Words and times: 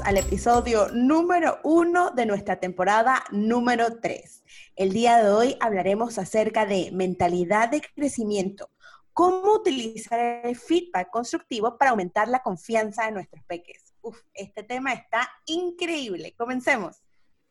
bienvenidos 0.00 0.02
al 0.02 0.16
episodio 0.16 0.88
número 0.92 1.58
uno 1.62 2.10
de 2.10 2.26
nuestra 2.26 2.56
temporada 2.56 3.24
número 3.30 3.98
tres. 4.00 4.44
El 4.76 4.92
día 4.92 5.22
de 5.22 5.30
hoy 5.30 5.56
hablaremos 5.60 6.18
acerca 6.18 6.66
de 6.66 6.90
mentalidad 6.92 7.70
de 7.70 7.82
crecimiento, 7.94 8.70
cómo 9.12 9.54
utilizar 9.54 10.18
el 10.44 10.56
feedback 10.56 11.10
constructivo 11.10 11.76
para 11.76 11.90
aumentar 11.90 12.28
la 12.28 12.40
confianza 12.40 13.06
de 13.06 13.12
nuestros 13.12 13.42
peques. 13.44 13.94
Uf, 14.02 14.18
este 14.34 14.62
tema 14.62 14.92
está 14.92 15.28
increíble. 15.46 16.34
Comencemos. 16.36 17.02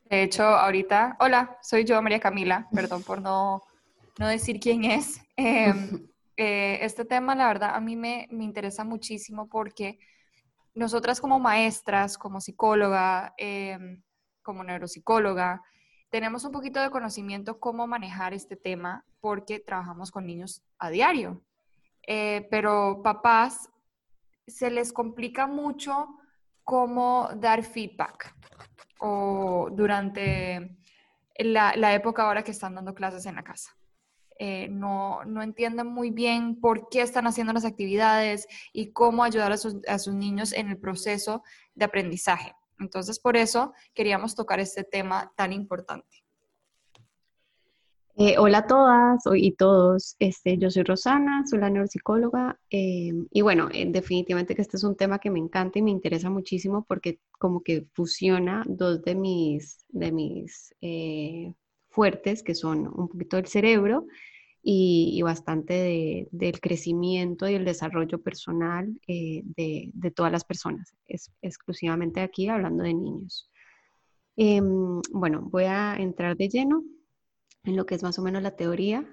De 0.05 0.23
hecho, 0.23 0.43
ahorita, 0.43 1.17
hola, 1.19 1.57
soy 1.61 1.83
yo, 1.83 2.01
María 2.01 2.19
Camila, 2.19 2.67
perdón 2.73 3.03
por 3.03 3.21
no, 3.21 3.61
no 4.17 4.27
decir 4.27 4.59
quién 4.59 4.85
es. 4.85 5.21
Em, 5.35 6.07
eh, 6.37 6.79
este 6.81 7.05
tema, 7.05 7.35
la 7.35 7.47
verdad, 7.47 7.75
a 7.75 7.79
mí 7.79 7.95
me, 7.95 8.27
me 8.31 8.43
interesa 8.43 8.83
muchísimo 8.83 9.47
porque 9.47 9.99
nosotras 10.79 11.19
como 11.19 11.39
maestras, 11.39 12.17
como 12.17 12.39
psicóloga, 12.39 13.33
em, 13.37 14.01
como 14.41 14.63
neuropsicóloga, 14.63 15.61
tenemos 16.09 16.45
un 16.45 16.53
poquito 16.53 16.81
de 16.81 16.89
conocimiento 16.89 17.59
cómo 17.59 17.85
manejar 17.85 18.33
este 18.33 18.55
tema 18.55 19.03
porque 19.19 19.59
trabajamos 19.59 20.09
con 20.09 20.25
niños 20.25 20.63
a 20.79 20.89
diario. 20.89 21.43
Eh, 22.07 22.47
pero 22.49 23.01
papás 23.03 23.69
se 24.47 24.71
les 24.71 24.93
complica 24.93 25.45
mucho 25.47 26.17
cómo 26.63 27.29
dar 27.35 27.61
feedback 27.63 28.33
o 28.99 29.69
durante 29.71 30.77
la, 31.37 31.75
la 31.75 31.93
época 31.93 32.23
ahora 32.23 32.43
que 32.43 32.51
están 32.51 32.73
dando 32.73 32.95
clases 32.95 33.25
en 33.25 33.35
la 33.35 33.43
casa. 33.43 33.75
Eh, 34.41 34.69
no, 34.69 35.25
no, 35.25 35.43
entienden 35.43 35.87
muy 35.87 36.11
bien 36.11 36.61
por 36.61 36.87
qué 36.87 37.01
están 37.01 37.27
haciendo 37.27 37.51
las 37.51 37.65
actividades 37.65 38.47
y 38.71 38.93
cómo 38.93 39.25
ayudar 39.25 39.51
a 39.51 39.57
sus, 39.57 39.85
a 39.85 39.99
sus 39.99 40.13
niños 40.13 40.53
en 40.53 40.69
el 40.69 40.77
proceso 40.77 41.43
de 41.75 41.83
aprendizaje. 41.83 42.55
Entonces, 42.79 43.19
por 43.19 43.35
eso 43.35 43.73
queríamos 43.93 44.35
tocar 44.35 44.61
este 44.61 44.85
tema 44.85 45.29
tan 45.35 45.51
importante. 45.51 46.23
Eh, 48.15 48.37
hola 48.37 48.59
a 48.59 48.67
todas 48.67 49.23
y 49.33 49.51
todos, 49.53 50.15
este, 50.19 50.57
yo 50.57 50.69
soy 50.69 50.83
Rosana, 50.83 51.45
soy 51.45 51.59
la 51.59 51.69
neuropsicóloga 51.69 52.59
eh, 52.69 53.13
y 53.31 53.41
bueno, 53.41 53.69
definitivamente 53.87 54.55
que 54.55 54.61
este 54.61 54.75
es 54.75 54.83
un 54.83 54.95
tema 54.95 55.19
que 55.19 55.29
me 55.29 55.39
encanta 55.39 55.79
y 55.79 55.81
me 55.81 55.91
interesa 55.91 56.29
muchísimo 56.29 56.85
porque 56.85 57.19
como 57.37 57.61
que 57.61 57.87
fusiona 57.93 58.63
dos 58.67 59.01
de 59.03 59.15
mis, 59.15 59.85
de 59.89 60.11
mis 60.11 60.75
fuertes 61.89 62.43
que 62.43 62.55
son 62.55 62.87
un 62.87 63.07
poquito 63.07 63.37
del 63.37 63.47
cerebro 63.47 64.05
y, 64.61 65.21
bastante 65.21 66.27
del 66.31 66.59
crecimiento 66.59 67.47
y 67.47 67.55
el 67.55 67.65
desarrollo 67.65 68.21
personal 68.21 68.99
eh, 69.07 69.41
de, 69.45 70.11
todas 70.11 70.31
las 70.31 70.43
personas, 70.43 70.93
es, 71.07 71.31
exclusivamente 71.41 72.21
aquí 72.21 72.49
hablando 72.49 72.83
de 72.83 72.93
niños. 72.93 73.49
Em, 74.35 75.01
bueno, 75.11 75.41
voy 75.41 75.65
a 75.65 75.95
entrar 75.97 76.35
de 76.37 76.49
lleno 76.49 76.83
en 77.63 77.75
lo 77.75 77.85
que 77.85 77.95
es 77.95 78.03
más 78.03 78.19
o 78.19 78.21
menos 78.21 78.41
la 78.43 78.55
teoría. 78.55 79.05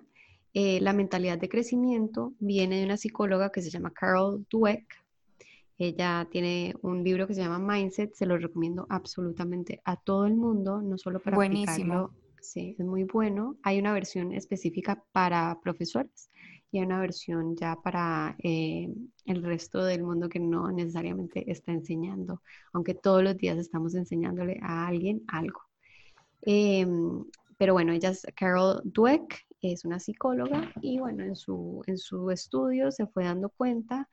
Eh, 0.53 0.81
la 0.81 0.93
mentalidad 0.93 1.39
de 1.39 1.49
crecimiento 1.49 2.33
viene 2.39 2.79
de 2.79 2.85
una 2.85 2.97
psicóloga 2.97 3.51
que 3.51 3.63
se 3.63 3.71
llama 3.71 3.93
Carol 3.93 4.47
Dweck. 4.51 4.87
Ella 5.79 6.27
tiene 6.31 6.75
un 6.81 7.05
libro 7.05 7.27
que 7.27 7.35
se 7.35 7.43
llama 7.43 7.59
Mindset, 7.59 8.15
se 8.15 8.25
lo 8.25 8.39
recomiendo 8.39 8.87
absolutamente 8.89 9.83
a 9.85 9.97
todo 9.97 10.27
el 10.27 10.35
mundo, 10.35 10.81
no 10.81 10.97
solo 10.97 11.21
para 11.21 11.37
Buenísimo. 11.37 12.11
Sí, 12.47 12.77
es 12.79 12.87
muy 12.87 13.03
bueno. 13.03 13.57
Hay 13.65 13.81
una 13.81 13.93
versión 13.93 14.33
específica 14.33 15.03
para 15.11 15.59
profesores 15.61 16.31
y 16.71 16.79
hay 16.79 16.85
una 16.85 17.01
versión 17.01 17.57
ya 17.57 17.75
para 17.83 18.37
eh, 18.39 18.89
el 19.25 19.43
resto 19.43 19.83
del 19.85 20.05
mundo 20.05 20.29
que 20.29 20.39
no 20.39 20.71
necesariamente 20.71 21.51
está 21.51 21.73
enseñando, 21.73 22.43
aunque 22.73 22.95
todos 22.95 23.25
los 23.25 23.37
días 23.37 23.59
estamos 23.59 23.97
enseñándole 23.97 24.61
a 24.63 24.87
alguien 24.87 25.23
algo. 25.27 25.61
Em, 26.43 27.25
pero 27.59 27.73
bueno, 27.73 27.93
ella 27.93 28.11
es 28.11 28.25
Carol 28.37 28.81
Dweck, 28.85 29.45
es 29.61 29.85
una 29.85 29.99
psicóloga 29.99 30.73
y 30.81 31.01
bueno, 31.01 31.25
en 31.25 31.35
su, 31.35 31.83
en 31.87 31.99
su 31.99 32.31
estudio 32.31 32.93
se 32.93 33.07
fue 33.09 33.25
dando 33.25 33.51
cuenta 33.51 34.09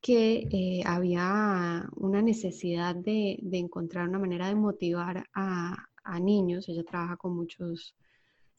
que 0.00 0.46
eh, 0.52 0.82
había 0.86 1.88
una 1.96 2.22
necesidad 2.22 2.94
de, 2.94 3.38
de, 3.42 3.58
encontrar 3.58 4.08
una 4.08 4.20
manera 4.20 4.46
de 4.46 4.54
motivar 4.54 5.26
a, 5.34 5.88
a 6.06 6.18
niños, 6.20 6.68
ella 6.68 6.84
trabaja 6.84 7.16
con 7.16 7.36
muchos 7.36 7.94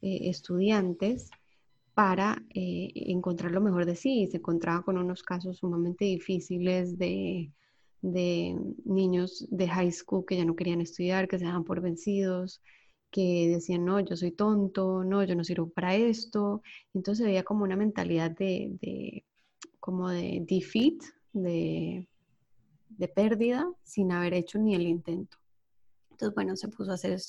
eh, 0.01 0.29
estudiantes 0.29 1.31
para 1.93 2.43
eh, 2.53 2.91
encontrar 2.93 3.51
lo 3.51 3.61
mejor 3.61 3.85
de 3.85 3.95
sí. 3.95 4.21
Y 4.21 4.27
se 4.27 4.37
encontraba 4.37 4.83
con 4.83 4.97
unos 4.97 5.23
casos 5.23 5.57
sumamente 5.57 6.05
difíciles 6.05 6.97
de, 6.97 7.51
niños 8.85 9.47
de 9.49 9.67
high 9.67 9.91
school 9.91 10.23
que 10.25 10.37
ya 10.37 10.45
no 10.45 10.55
querían 10.55 10.81
estudiar, 10.81 11.27
que 11.27 11.39
se 11.39 11.45
daban 11.45 11.63
por 11.63 11.81
vencidos, 11.81 12.61
que 13.09 13.49
decían, 13.49 13.85
no, 13.85 13.99
yo 13.99 14.15
soy 14.15 14.31
tonto, 14.31 15.03
no, 15.03 15.23
yo 15.23 15.35
no 15.35 15.43
sirvo 15.43 15.69
para 15.69 15.95
esto. 15.95 16.61
Entonces 16.93 17.25
veía 17.25 17.43
como 17.43 17.63
una 17.63 17.75
mentalidad 17.75 18.29
de, 18.29 19.25
como 19.79 20.09
de 20.09 20.43
defeat, 20.47 21.01
de, 21.33 22.07
de 22.89 23.07
pérdida, 23.07 23.67
sin 23.83 24.11
haber 24.11 24.35
hecho 24.35 24.59
ni 24.59 24.75
el 24.75 24.83
intento. 24.83 25.37
Entonces, 26.17 26.33
bueno, 26.33 26.55
se 26.55 26.67
puso 26.69 26.89
a 26.89 26.95
hacer, 26.95 27.19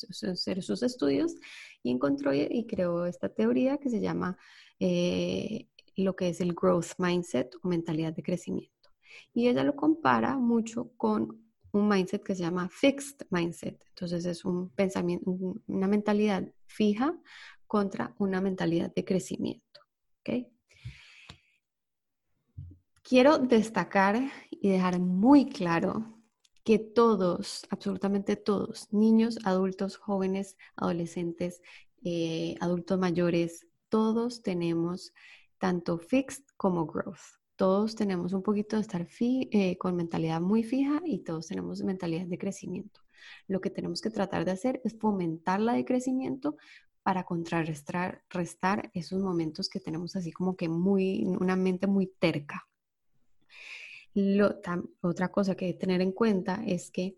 sus 0.63 0.83
estudios 0.83 1.35
y 1.83 1.91
encontró 1.91 2.33
y, 2.33 2.65
creó 2.67 3.05
esta 3.05 3.29
teoría 3.29 3.77
que 3.77 3.91
se 3.91 4.01
llama 4.01 4.39
eh, 4.81 5.69
lo 5.95 6.17
que 6.17 6.31
es 6.31 6.41
el 6.41 6.55
growth 6.55 6.93
mindset 6.97 7.55
o 7.63 7.69
mentalidad 7.69 8.15
de 8.15 8.23
crecimiento. 8.23 8.89
Y 9.35 9.49
ella 9.49 9.63
lo 9.63 9.77
compara 9.77 10.39
mucho 10.39 10.91
con 10.97 11.39
un 11.73 11.87
mindset 11.87 12.23
que 12.23 12.35
se 12.35 12.41
llama 12.41 12.71
fixed 12.71 13.27
mindset. 13.29 13.79
Entonces 13.91 14.25
es 14.25 14.47
un 14.47 14.71
pensamiento, 14.71 15.31
una 15.67 15.87
mentalidad 15.87 16.51
fija 16.65 17.15
contra 17.67 18.15
una 18.19 18.41
mentalidad 18.41 18.91
de 18.95 19.05
crecimiento. 19.05 19.81
¿okay? 20.21 20.49
Quiero 23.03 23.37
destacar 23.37 24.19
y 24.51 24.71
dejar 24.71 24.99
muy 24.99 25.45
claro 25.45 26.18
que 26.69 26.79
todos, 26.79 27.67
absolutamente 27.71 28.37
todos, 28.37 28.93
niños, 28.93 29.39
adultos, 29.45 29.97
jóvenes, 29.97 30.59
adolescentes, 30.77 31.63
eh, 32.05 32.57
adultos 32.61 32.99
mayores, 32.99 33.67
todos 33.89 34.43
tenemos 34.43 35.15
tanto 35.57 35.97
fixed 35.97 36.45
como 36.59 36.85
growth. 36.85 37.41
Todos 37.57 37.95
tenemos 37.95 38.35
un 38.35 38.43
poquito 38.43 38.77
de 38.77 38.83
estar 38.83 39.09
eh, 39.19 39.79
con 39.79 39.97
mentalidad 39.97 40.43
muy 40.43 40.63
fija 40.63 41.01
y 41.07 41.21
todos 41.21 41.47
tenemos 41.47 41.83
mentalidad 41.83 42.27
de 42.27 42.37
crecimiento. 42.37 43.01
Lo 43.47 43.63
que 43.63 43.71
tenemos 43.71 44.03
que 44.03 44.11
tratar 44.11 44.45
de 44.45 44.51
hacer 44.51 44.83
es 44.85 44.95
fomentar 44.99 45.61
la 45.61 45.73
de 45.73 45.87
crecimiento 45.87 46.59
para 47.03 47.25
contrarrestar 47.25 48.25
restar 48.29 48.91
esos 48.93 49.23
momentos 49.23 49.71
que 49.71 49.81
tenemos 49.81 50.17
así 50.17 50.33
como 50.33 50.55
que 50.55 50.69
muy, 50.69 51.25
una 51.25 51.57
mente 51.57 51.87
muy 51.87 52.09
terca 52.19 52.68
otra 55.01 55.31
cosa 55.31 55.55
que 55.55 55.75
tener 55.75 56.01
en 56.01 56.13
cuenta 56.13 56.63
es 56.67 56.91
que 56.91 57.17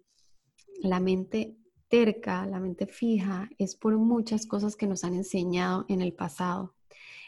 la 0.82 1.00
mente 1.00 1.56
terca, 1.88 2.46
la 2.46 2.60
mente 2.60 2.86
fija, 2.86 3.48
es 3.58 3.74
por 3.76 3.96
muchas 3.98 4.46
cosas 4.46 4.76
que 4.76 4.86
nos 4.86 5.04
han 5.04 5.14
enseñado 5.14 5.84
en 5.88 6.00
el 6.00 6.12
pasado. 6.12 6.74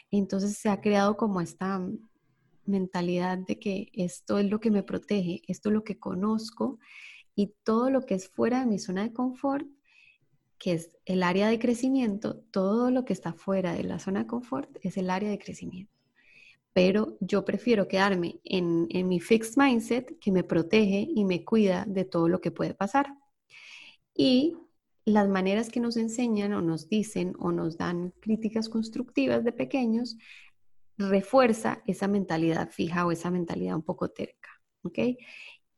Entonces 0.09 0.57
se 0.57 0.69
ha 0.69 0.79
creado 0.79 1.17
como 1.17 1.41
esta 1.41 1.81
mentalidad 2.65 3.37
de 3.37 3.59
que 3.59 3.89
esto 3.93 4.39
es 4.39 4.49
lo 4.49 4.59
que 4.59 4.71
me 4.71 4.83
protege, 4.83 5.41
esto 5.47 5.69
es 5.69 5.73
lo 5.73 5.83
que 5.83 5.99
conozco 5.99 6.79
y 7.35 7.53
todo 7.63 7.89
lo 7.89 8.05
que 8.05 8.15
es 8.15 8.29
fuera 8.29 8.61
de 8.61 8.67
mi 8.67 8.79
zona 8.79 9.03
de 9.03 9.11
confort, 9.11 9.67
que 10.59 10.73
es 10.73 10.97
el 11.05 11.23
área 11.23 11.49
de 11.49 11.59
crecimiento, 11.59 12.37
todo 12.51 12.89
lo 12.89 13.03
que 13.03 13.13
está 13.13 13.33
fuera 13.33 13.73
de 13.73 13.83
la 13.83 13.99
zona 13.99 14.21
de 14.21 14.27
confort 14.27 14.69
es 14.81 14.97
el 14.97 15.09
área 15.09 15.29
de 15.29 15.39
crecimiento 15.39 15.92
pero 16.73 17.17
yo 17.19 17.45
prefiero 17.45 17.87
quedarme 17.87 18.39
en, 18.43 18.87
mi 19.07 19.19
fixed 19.19 19.53
mindset 19.57 20.17
que 20.19 20.31
me 20.31 20.43
protege 20.43 21.07
y 21.07 21.23
me 21.23 21.45
cuida 21.45 21.85
de 21.87 22.03
todo 22.03 22.27
lo 22.27 22.41
que 22.41 22.51
puede 22.51 22.73
pasar. 22.73 23.07
Y 24.15 24.57
las 25.05 25.29
maneras 25.29 25.69
que 25.69 25.79
nos 25.79 25.97
enseñan 25.97 26.53
o 26.53 26.61
nos 26.61 26.89
dicen 26.89 27.33
o 27.39 27.51
nos 27.51 27.77
dan 27.77 28.13
críticas 28.19 28.69
constructivas 28.69 29.43
de 29.43 29.51
pequeños 29.51 30.17
refuerza 30.97 31.81
esa 31.85 32.07
mentalidad 32.07 32.69
fija 32.71 33.05
o 33.05 33.11
esa 33.11 33.29
mentalidad 33.29 33.75
un 33.75 33.83
poco 33.83 34.09
terca, 34.09 34.49
¿ok? 34.83 34.99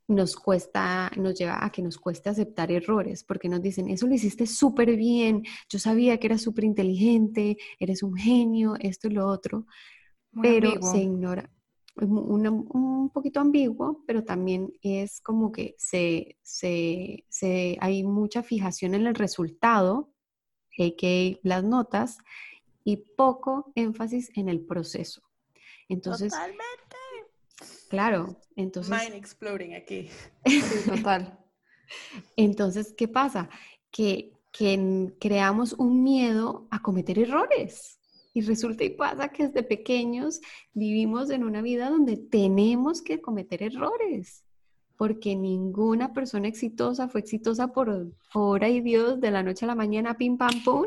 Nos 0.07 0.35
cuesta, 0.35 1.11
nos 1.17 1.37
lleva 1.37 1.65
a 1.65 1.71
que 1.71 1.81
nos 1.81 1.97
cueste 1.97 2.29
aceptar 2.29 2.71
errores, 2.71 3.23
porque 3.23 3.49
nos 3.49 3.61
dicen, 3.61 3.89
eso 3.89 4.07
lo 4.07 4.13
hiciste 4.13 4.45
súper 4.45 4.95
bien, 4.95 5.43
yo 5.69 5.79
sabía 5.79 6.19
que 6.19 6.27
eras 6.27 6.41
súper 6.43 6.65
inteligente, 6.65 7.57
eres 7.79 8.03
un 8.03 8.15
genio, 8.15 8.75
esto 8.79 9.07
y 9.07 9.11
lo 9.11 9.27
otro, 9.27 9.65
pero 10.41 10.81
se 10.81 10.97
ignora. 10.99 11.49
un 11.95 13.09
poquito 13.13 13.39
ambiguo, 13.39 14.03
pero 14.05 14.23
también 14.23 14.73
es 14.81 15.21
como 15.21 15.51
que 15.51 15.75
se, 15.77 16.37
se, 16.41 17.25
se, 17.29 17.77
hay 17.79 18.03
mucha 18.03 18.43
fijación 18.43 18.95
en 18.95 19.07
el 19.07 19.15
resultado, 19.15 20.11
que 20.71 21.39
las 21.43 21.63
notas, 21.63 22.17
y 22.83 22.97
poco 22.97 23.71
énfasis 23.75 24.31
en 24.35 24.49
el 24.49 24.61
proceso. 24.61 25.21
Entonces, 25.87 26.31
Totalmente. 26.31 26.65
Claro, 27.89 28.35
entonces... 28.55 28.91
Mind 28.91 29.15
exploding 29.15 29.75
aquí. 29.75 30.09
total. 30.85 31.39
Entonces, 32.35 32.93
¿qué 32.97 33.07
pasa? 33.07 33.49
Que, 33.91 34.33
que 34.51 35.13
creamos 35.19 35.73
un 35.73 36.03
miedo 36.03 36.67
a 36.71 36.81
cometer 36.81 37.19
errores. 37.19 37.99
Y 38.35 38.41
resulta 38.41 38.83
y 38.83 38.89
pasa 38.89 39.29
que 39.29 39.47
desde 39.47 39.63
pequeños 39.63 40.41
vivimos 40.73 41.29
en 41.29 41.45
una 41.45 41.61
vida 41.61 41.89
donde 41.89 42.17
tenemos 42.17 43.01
que 43.01 43.21
cometer 43.21 43.63
errores, 43.63 44.43
porque 44.97 45.37
ninguna 45.37 46.11
persona 46.11 46.49
exitosa 46.49 47.07
fue 47.07 47.21
exitosa 47.21 47.71
por 47.71 48.11
obra 48.33 48.67
y 48.67 48.81
Dios 48.81 49.21
de 49.21 49.31
la 49.31 49.41
noche 49.41 49.63
a 49.63 49.69
la 49.69 49.75
mañana, 49.75 50.17
pim 50.17 50.37
pam 50.37 50.63
pum. 50.65 50.85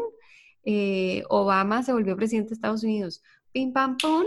Eh, 0.62 1.22
Obama 1.30 1.82
se 1.82 1.94
volvió 1.94 2.16
presidente 2.16 2.50
de 2.50 2.54
Estados 2.56 2.84
Unidos, 2.84 3.22
pim 3.50 3.72
pam 3.72 3.96
pum. 3.96 4.26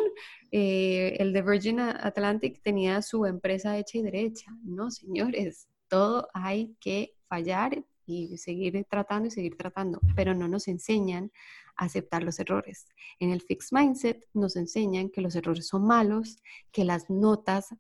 Eh, 0.52 1.16
el 1.20 1.32
de 1.32 1.44
Virgin 1.44 1.80
Atlantic 1.80 2.60
tenía 2.64 3.04
su 3.04 3.28
empresa 3.28 3.78
hecha 3.78 4.00
y 4.00 4.02
derecha. 4.02 4.52
No, 4.64 4.90
señores, 4.90 5.68
todo 5.90 6.28
hay 6.34 6.76
que 6.80 7.14
fallar 7.28 7.86
y 8.12 8.38
seguir 8.38 8.86
tratando 8.90 9.28
y 9.28 9.32
seguir 9.32 9.58
tratando, 9.58 10.00
pero 10.16 10.34
no 10.34 10.48
nos 10.48 10.68
enseñan 10.68 11.32
a 11.76 11.86
aceptar 11.86 12.24
los 12.24 12.40
errores. 12.40 12.88
En 13.20 13.32
el 13.32 13.42
Fixed 13.42 13.76
Mindset 13.78 14.28
nos 14.34 14.56
enseñan 14.56 15.10
que 15.10 15.22
los 15.22 15.36
errores 15.36 15.68
son 15.68 15.86
malos, 15.86 16.38
que 16.72 16.86
las 16.86 17.10
notas 17.10 17.76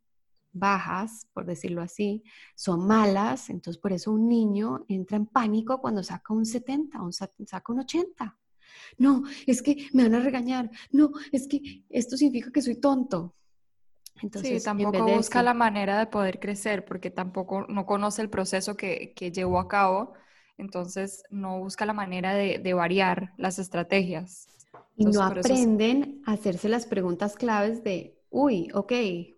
bajas, 0.53 1.27
por 1.33 1.45
decirlo 1.45 1.81
así, 1.81 2.23
son 2.55 2.85
malas, 2.85 3.49
entonces 3.49 3.81
por 3.81 3.93
eso 3.93 4.11
un 4.11 4.27
niño 4.27 4.85
entra 4.87 5.17
en 5.17 5.25
pánico 5.25 5.79
cuando 5.79 6.03
saca 6.03 6.33
un 6.33 6.45
70 6.45 7.01
o 7.03 7.11
saca 7.11 7.71
un 7.71 7.79
80. 7.79 8.37
No, 8.97 9.23
es 9.45 9.61
que 9.61 9.89
me 9.93 10.03
van 10.03 10.15
a 10.15 10.19
regañar. 10.19 10.69
No, 10.91 11.11
es 11.31 11.47
que 11.47 11.83
esto 11.89 12.17
significa 12.17 12.51
que 12.51 12.61
soy 12.61 12.75
tonto. 12.75 13.35
Entonces, 14.21 14.49
sí, 14.49 14.61
tampoco 14.61 15.09
busca 15.09 15.43
la 15.43 15.53
manera 15.53 15.99
de 15.99 16.07
poder 16.07 16.39
crecer 16.39 16.85
porque 16.85 17.09
tampoco 17.11 17.65
no 17.67 17.85
conoce 17.85 18.21
el 18.21 18.29
proceso 18.29 18.75
que, 18.77 19.13
que 19.15 19.31
llevó 19.31 19.59
a 19.59 19.67
cabo, 19.67 20.13
entonces 20.57 21.23
no 21.29 21.59
busca 21.59 21.85
la 21.85 21.93
manera 21.93 22.33
de, 22.33 22.59
de 22.59 22.73
variar 22.73 23.33
las 23.37 23.59
estrategias. 23.59 24.49
y 24.95 25.05
no 25.07 25.23
aprenden 25.23 26.21
a 26.25 26.33
hacerse 26.33 26.69
las 26.69 26.85
preguntas 26.85 27.35
claves 27.35 27.83
de, 27.83 28.19
uy, 28.29 28.69
ok, 28.73 28.91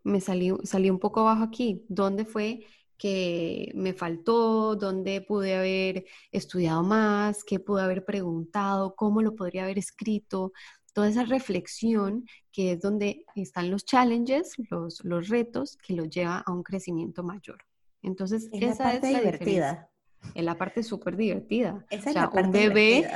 me 0.03 0.19
salí, 0.21 0.51
salí 0.63 0.89
un 0.89 0.99
poco 0.99 1.21
abajo 1.21 1.43
aquí, 1.43 1.85
¿dónde 1.89 2.25
fue 2.25 2.65
que 2.97 3.71
me 3.75 3.93
faltó, 3.93 4.75
dónde 4.75 5.21
pude 5.21 5.55
haber 5.55 6.05
estudiado 6.31 6.83
más, 6.83 7.43
qué 7.43 7.59
pude 7.59 7.81
haber 7.83 8.05
preguntado, 8.05 8.95
cómo 8.95 9.21
lo 9.21 9.35
podría 9.35 9.63
haber 9.63 9.77
escrito, 9.79 10.53
toda 10.93 11.09
esa 11.09 11.23
reflexión 11.25 12.25
que 12.51 12.73
es 12.73 12.81
donde 12.81 13.25
están 13.35 13.71
los 13.71 13.85
challenges, 13.85 14.53
los, 14.69 15.03
los 15.03 15.27
retos 15.29 15.77
que 15.77 15.93
los 15.93 16.09
lleva 16.09 16.43
a 16.45 16.51
un 16.51 16.63
crecimiento 16.63 17.23
mayor. 17.23 17.57
Entonces, 18.01 18.49
esa 18.51 18.93
es 18.93 19.01
la 19.01 19.19
divertida. 19.19 19.89
Es 20.35 20.43
la 20.43 20.57
parte 20.57 20.83
súper 20.83 21.17
divertida. 21.17 21.85
Esa 21.89 22.09
es 22.09 22.15
la 22.15 22.29
parte 22.29 22.45
un 22.45 22.51
bebé, 22.51 23.09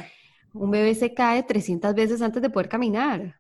un 0.54 0.72
bebé 0.72 0.96
se 0.96 1.14
cae 1.14 1.44
300 1.44 1.94
veces 1.94 2.22
antes 2.22 2.42
de 2.42 2.50
poder 2.50 2.68
caminar 2.68 3.40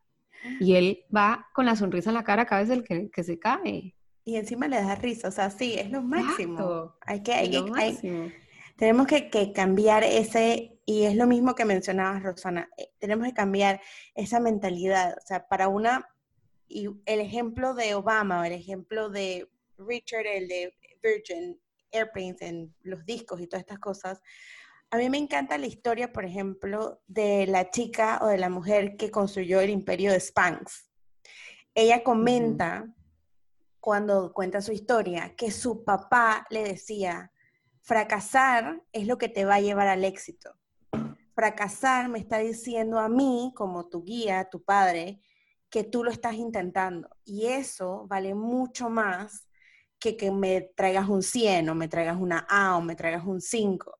y 0.59 0.75
él 0.75 1.05
va 1.15 1.47
con 1.53 1.65
la 1.65 1.75
sonrisa 1.75 2.09
en 2.09 2.15
la 2.15 2.23
cara 2.23 2.45
cada 2.45 2.63
vez 2.63 2.83
que, 2.83 3.09
que 3.09 3.23
se 3.23 3.39
cae. 3.39 3.95
Y 4.23 4.35
encima 4.35 4.67
le 4.67 4.77
da 4.81 4.95
risa, 4.95 5.29
o 5.29 5.31
sea, 5.31 5.49
sí, 5.49 5.75
es 5.77 5.89
lo 5.89 6.01
máximo. 6.01 6.95
Hay 7.01 7.23
que, 7.23 7.33
hay, 7.33 7.55
hay, 7.75 8.33
tenemos 8.77 9.07
que, 9.07 9.29
que, 9.29 9.51
cambiar 9.51 10.03
ese, 10.03 10.79
y 10.85 11.03
es 11.03 11.15
lo 11.15 11.27
mismo 11.27 11.55
que 11.55 11.65
mencionabas, 11.65 12.23
Rosana, 12.23 12.69
eh, 12.77 12.91
tenemos 12.99 13.27
que 13.27 13.33
cambiar 13.33 13.81
esa 14.15 14.39
mentalidad. 14.39 15.17
O 15.17 15.25
sea, 15.25 15.47
para 15.47 15.67
una, 15.67 16.07
y 16.67 16.87
el 17.05 17.19
ejemplo 17.19 17.73
de 17.73 17.95
Obama, 17.95 18.41
o 18.41 18.43
el 18.43 18.53
ejemplo 18.53 19.09
de 19.09 19.49
Richard, 19.77 20.27
el 20.27 20.47
de 20.47 20.75
Virgin 21.01 21.59
Airplanes, 21.91 22.41
en 22.41 22.73
los 22.83 23.03
discos 23.05 23.41
y 23.41 23.47
todas 23.47 23.61
estas 23.61 23.79
cosas, 23.79 24.21
a 24.89 24.97
mí 24.97 25.09
me 25.09 25.17
encanta 25.17 25.57
la 25.57 25.65
historia, 25.65 26.13
por 26.13 26.23
ejemplo, 26.23 27.01
de 27.07 27.45
la 27.47 27.69
chica 27.71 28.19
o 28.21 28.27
de 28.27 28.37
la 28.37 28.49
mujer 28.49 28.95
que 28.95 29.11
construyó 29.11 29.59
el 29.59 29.69
imperio 29.69 30.11
de 30.11 30.19
Spanx. 30.19 30.89
Ella 31.73 32.03
comenta, 32.03 32.87
cuando 33.79 34.31
cuenta 34.33 34.61
su 34.61 34.71
historia, 34.71 35.35
que 35.35 35.51
su 35.51 35.83
papá 35.83 36.45
le 36.49 36.63
decía, 36.63 37.31
fracasar 37.87 38.83
es 38.91 39.07
lo 39.07 39.17
que 39.17 39.29
te 39.29 39.45
va 39.45 39.55
a 39.55 39.61
llevar 39.61 39.87
al 39.87 40.03
éxito. 40.03 40.53
Fracasar 41.33 42.09
me 42.09 42.19
está 42.19 42.39
diciendo 42.39 42.99
a 42.99 43.07
mí, 43.07 43.53
como 43.55 43.87
tu 43.87 44.03
guía, 44.03 44.49
tu 44.51 44.61
padre, 44.61 45.21
que 45.69 45.85
tú 45.85 46.03
lo 46.03 46.11
estás 46.11 46.33
intentando. 46.33 47.07
Y 47.23 47.45
eso 47.45 48.05
vale 48.09 48.35
mucho 48.35 48.89
más 48.89 49.47
que 49.99 50.17
que 50.17 50.31
me 50.31 50.61
traigas 50.75 51.07
un 51.07 51.23
100 51.23 51.69
o 51.69 51.75
me 51.75 51.87
traigas 51.87 52.17
una 52.19 52.45
A 52.49 52.75
o 52.75 52.81
me 52.81 52.97
traigas 52.97 53.25
un 53.25 53.39
5. 53.39 53.99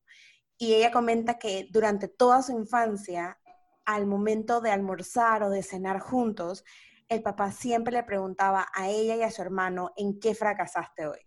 Y 0.58 0.74
ella 0.74 0.90
comenta 0.90 1.38
que 1.38 1.66
durante 1.70 2.08
toda 2.08 2.42
su 2.42 2.52
infancia, 2.52 3.40
al 3.86 4.06
momento 4.06 4.60
de 4.60 4.70
almorzar 4.70 5.42
o 5.44 5.48
de 5.48 5.62
cenar 5.62 5.98
juntos, 5.98 6.62
el 7.08 7.22
papá 7.22 7.52
siempre 7.52 7.94
le 7.94 8.02
preguntaba 8.02 8.68
a 8.74 8.90
ella 8.90 9.16
y 9.16 9.22
a 9.22 9.30
su 9.30 9.40
hermano 9.40 9.92
en 9.96 10.20
qué 10.20 10.34
fracasaste 10.34 11.06
hoy. 11.06 11.20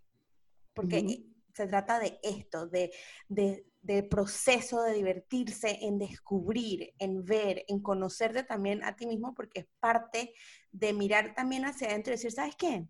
Porque 0.72 1.31
se 1.52 1.66
trata 1.66 1.98
de 1.98 2.18
esto, 2.22 2.66
de, 2.66 2.92
de, 3.28 3.66
del 3.82 4.08
proceso 4.08 4.82
de 4.82 4.94
divertirse, 4.94 5.78
en 5.82 5.98
descubrir, 5.98 6.94
en 6.98 7.24
ver, 7.24 7.64
en 7.68 7.80
conocerte 7.80 8.42
también 8.44 8.82
a 8.84 8.96
ti 8.96 9.06
mismo, 9.06 9.34
porque 9.34 9.60
es 9.60 9.66
parte 9.80 10.34
de 10.70 10.92
mirar 10.92 11.34
también 11.34 11.64
hacia 11.64 11.88
adentro 11.88 12.12
y 12.12 12.16
decir, 12.16 12.32
¿sabes 12.32 12.56
qué? 12.56 12.86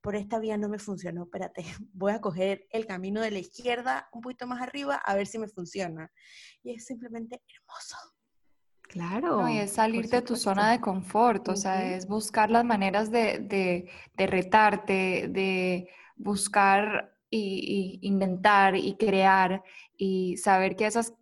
Por 0.00 0.14
esta 0.14 0.38
vía 0.38 0.56
no 0.56 0.68
me 0.68 0.78
funcionó, 0.78 1.24
espérate, 1.24 1.64
voy 1.92 2.12
a 2.12 2.20
coger 2.20 2.66
el 2.70 2.86
camino 2.86 3.20
de 3.20 3.30
la 3.30 3.40
izquierda 3.40 4.08
un 4.12 4.20
poquito 4.20 4.46
más 4.46 4.62
arriba 4.62 4.96
a 4.96 5.14
ver 5.14 5.26
si 5.26 5.38
me 5.38 5.48
funciona. 5.48 6.10
Y 6.62 6.74
es 6.74 6.86
simplemente 6.86 7.42
hermoso. 7.54 7.96
Claro. 8.82 9.46
y 9.46 9.58
es 9.58 9.72
salir 9.72 10.08
de 10.08 10.22
tu 10.22 10.34
zona 10.34 10.70
de 10.70 10.80
confort, 10.80 11.46
o 11.50 11.56
sea, 11.56 11.94
es 11.94 12.06
buscar 12.06 12.50
las 12.50 12.64
maneras 12.64 13.10
de, 13.10 13.38
de, 13.38 13.90
de 14.14 14.26
retarte, 14.26 15.28
de 15.28 15.90
buscar 16.16 17.17
y, 17.30 17.98
inventar 18.02 18.76
y 18.76 18.96
crear 18.96 19.62
y 19.96 20.36
saber 20.38 20.76
que 20.76 20.86
esas, 20.86 21.14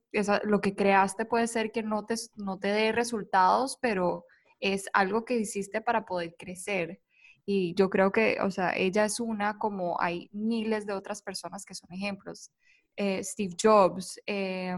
lo 0.45 0.61
que 0.61 0.75
creaste 0.75 1.25
puede 1.25 1.47
ser 1.47 1.73
que 1.73 1.83
no 1.83 2.07
te, 2.07 2.15
no 2.37 2.59
te 2.59 2.69
dé 2.69 2.93
resultados, 2.93 3.79
pero 3.81 4.25
es 4.61 4.89
algo 4.93 5.25
que 5.25 5.39
hiciste 5.39 5.81
para 5.81 6.05
poder 6.07 6.35
crecer. 6.39 7.01
Y 7.45 7.75
yo 7.75 7.91
creo 7.91 8.11
que, 8.13 8.39
o 8.43 8.51
sea, 8.51 8.77
ella 8.77 9.05
es 9.05 9.21
una 9.21 9.59
como 9.59 10.01
hay 10.01 10.29
miles 10.33 10.87
de 10.87 10.95
otras 10.95 11.23
personas 11.23 11.65
que 11.65 11.75
son 11.75 11.93
ejemplos. 11.93 12.51
Eh, 12.97 13.23
Steve 13.23 13.55
Jobs, 13.61 14.21
eh, 14.27 14.77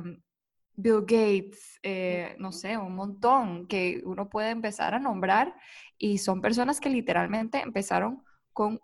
Bill 0.75 1.01
Gates, 1.01 1.79
eh, 1.83 2.37
no 2.39 2.53
sé, 2.53 2.77
un 2.77 2.95
montón 2.95 3.67
que 3.67 4.01
uno 4.05 4.29
puede 4.29 4.51
empezar 4.51 4.95
a 4.95 5.01
nombrar 5.01 5.55
y 5.97 6.19
son 6.19 6.41
personas 6.41 6.79
que 6.79 6.89
literalmente 6.89 7.61
empezaron 7.61 8.23
con 8.53 8.81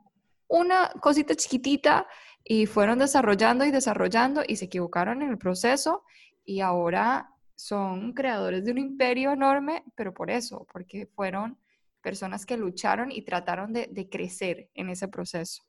una 0.54 0.90
cosita 1.00 1.34
chiquitita 1.34 2.06
y 2.44 2.66
fueron 2.66 3.00
desarrollando 3.00 3.64
y 3.64 3.72
desarrollando 3.72 4.42
y 4.46 4.54
se 4.56 4.66
equivocaron 4.66 5.22
en 5.22 5.30
el 5.30 5.38
proceso 5.38 6.04
y 6.44 6.60
ahora 6.60 7.30
son 7.56 8.12
creadores 8.12 8.64
de 8.64 8.70
un 8.70 8.78
imperio 8.78 9.32
enorme, 9.32 9.82
pero 9.96 10.14
por 10.14 10.30
eso, 10.30 10.66
porque 10.72 11.06
fueron 11.06 11.58
personas 12.02 12.46
que 12.46 12.56
lucharon 12.56 13.10
y 13.10 13.22
trataron 13.22 13.72
de, 13.72 14.08
crecer 14.08 14.70
en 14.74 14.90
ese 14.90 15.08
proceso. 15.08 15.64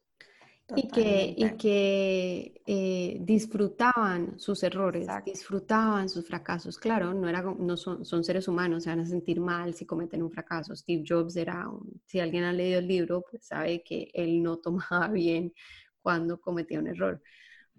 Y 0.75 0.88
que, 0.88 1.36
y 1.38 1.50
que 1.57 2.62
eh, 2.65 3.17
disfrutaban 3.22 4.39
sus 4.39 4.63
errores, 4.63 5.07
disfrutaban 5.24 6.10
sus 6.10 6.25
fracasos. 6.25 6.79
Claro, 6.79 7.13
no, 7.13 7.29
era, 7.29 7.43
no 7.43 7.77
son, 7.77 8.03
son, 8.03 8.24
seres 8.24 8.48
humanos, 8.48 8.84
se 8.84 8.89
van 8.89 9.01
a 9.01 9.05
sentir 9.05 9.39
mal 9.39 9.75
si 9.75 9.86
cometen 9.86 10.24
un 10.24 10.31
fracaso. 10.31 10.75
Steve 10.75 11.03
Jobs 11.07 11.36
era, 11.36 11.69
un, 11.69 12.01
si 12.05 12.19
alguien 12.19 12.45
ha 12.45 12.51
leído 12.51 12.79
el 12.79 12.88
libro, 12.88 13.24
pues 13.29 13.45
sabe 13.45 13.84
que 13.84 14.10
él 14.13 14.41
no 14.41 14.57
tomaba 14.89 15.07
bien 15.10 15.53
cuando 16.01 16.41
cometía 16.41 16.79
un 16.79 16.88
error. 16.88 17.22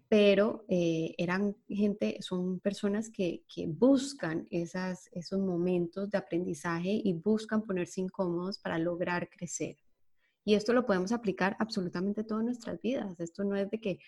Pero 0.09 0.65
eh, 0.69 1.13
eran 1.19 1.57
gente, 1.69 2.19
son 2.21 2.61
personas 2.61 3.11
que, 3.11 3.43
que 3.53 3.67
buscan 3.67 4.47
esas, 4.53 5.09
esos 5.11 5.41
momentos 5.41 6.09
de 6.09 6.19
aprendizaje 6.19 7.01
y 7.03 7.15
buscan 7.15 7.63
ponerse 7.63 8.01
incómodos 8.01 8.59
para 8.59 8.79
lograr 8.79 9.29
crecer. 9.29 9.77
Y 10.47 10.55
esto 10.55 10.73
lo 10.73 10.87
podemos 10.87 11.11
aplicar 11.11 11.57
absolutamente 11.59 12.23
todas 12.23 12.45
nuestras 12.45 12.81
vidas. 12.81 13.19
Esto 13.19 13.43
no 13.43 13.57
es 13.57 13.69
de 13.69 13.81
que 13.81 13.99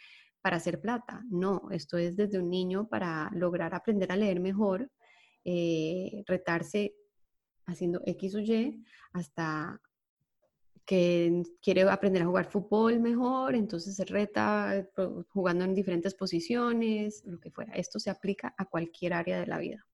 para 0.41 0.59
hacer 0.59 0.81
plata, 0.81 1.25
no, 1.29 1.69
esto 1.73 1.99
es 1.99 2.17
desde 2.17 2.39
un 2.39 2.49
niño 2.49 2.89
para 2.89 3.29
lograr 3.35 3.75
aprender 3.75 4.13
a 4.13 4.17
leer 4.17 4.39
mejor, 4.39 4.89
eh, 5.45 6.23
retarse 6.29 6.95
haciendo 7.67 8.03
X 8.07 8.37
o 8.37 8.39
Y, 8.39 8.85
hasta 9.15 9.81
que 10.87 11.43
quiere 11.61 11.83
aprender 11.83 12.23
a 12.23 12.27
jugar 12.27 12.47
fútbol 12.47 13.01
mejor, 13.01 13.57
entonces 13.57 13.97
se 13.97 14.05
reta 14.05 14.87
jugando 15.31 15.65
en 15.65 15.75
diferentes 15.75 16.15
posiciones, 16.15 17.25
lo 17.27 17.41
que 17.41 17.51
fuera. 17.51 17.75
Esto 17.75 17.99
se 17.99 18.11
aplica 18.11 18.55
a 18.57 18.65
cualquier 18.65 19.13
área 19.13 19.41
de 19.41 19.47
la 19.49 19.59
vida. 19.59 19.85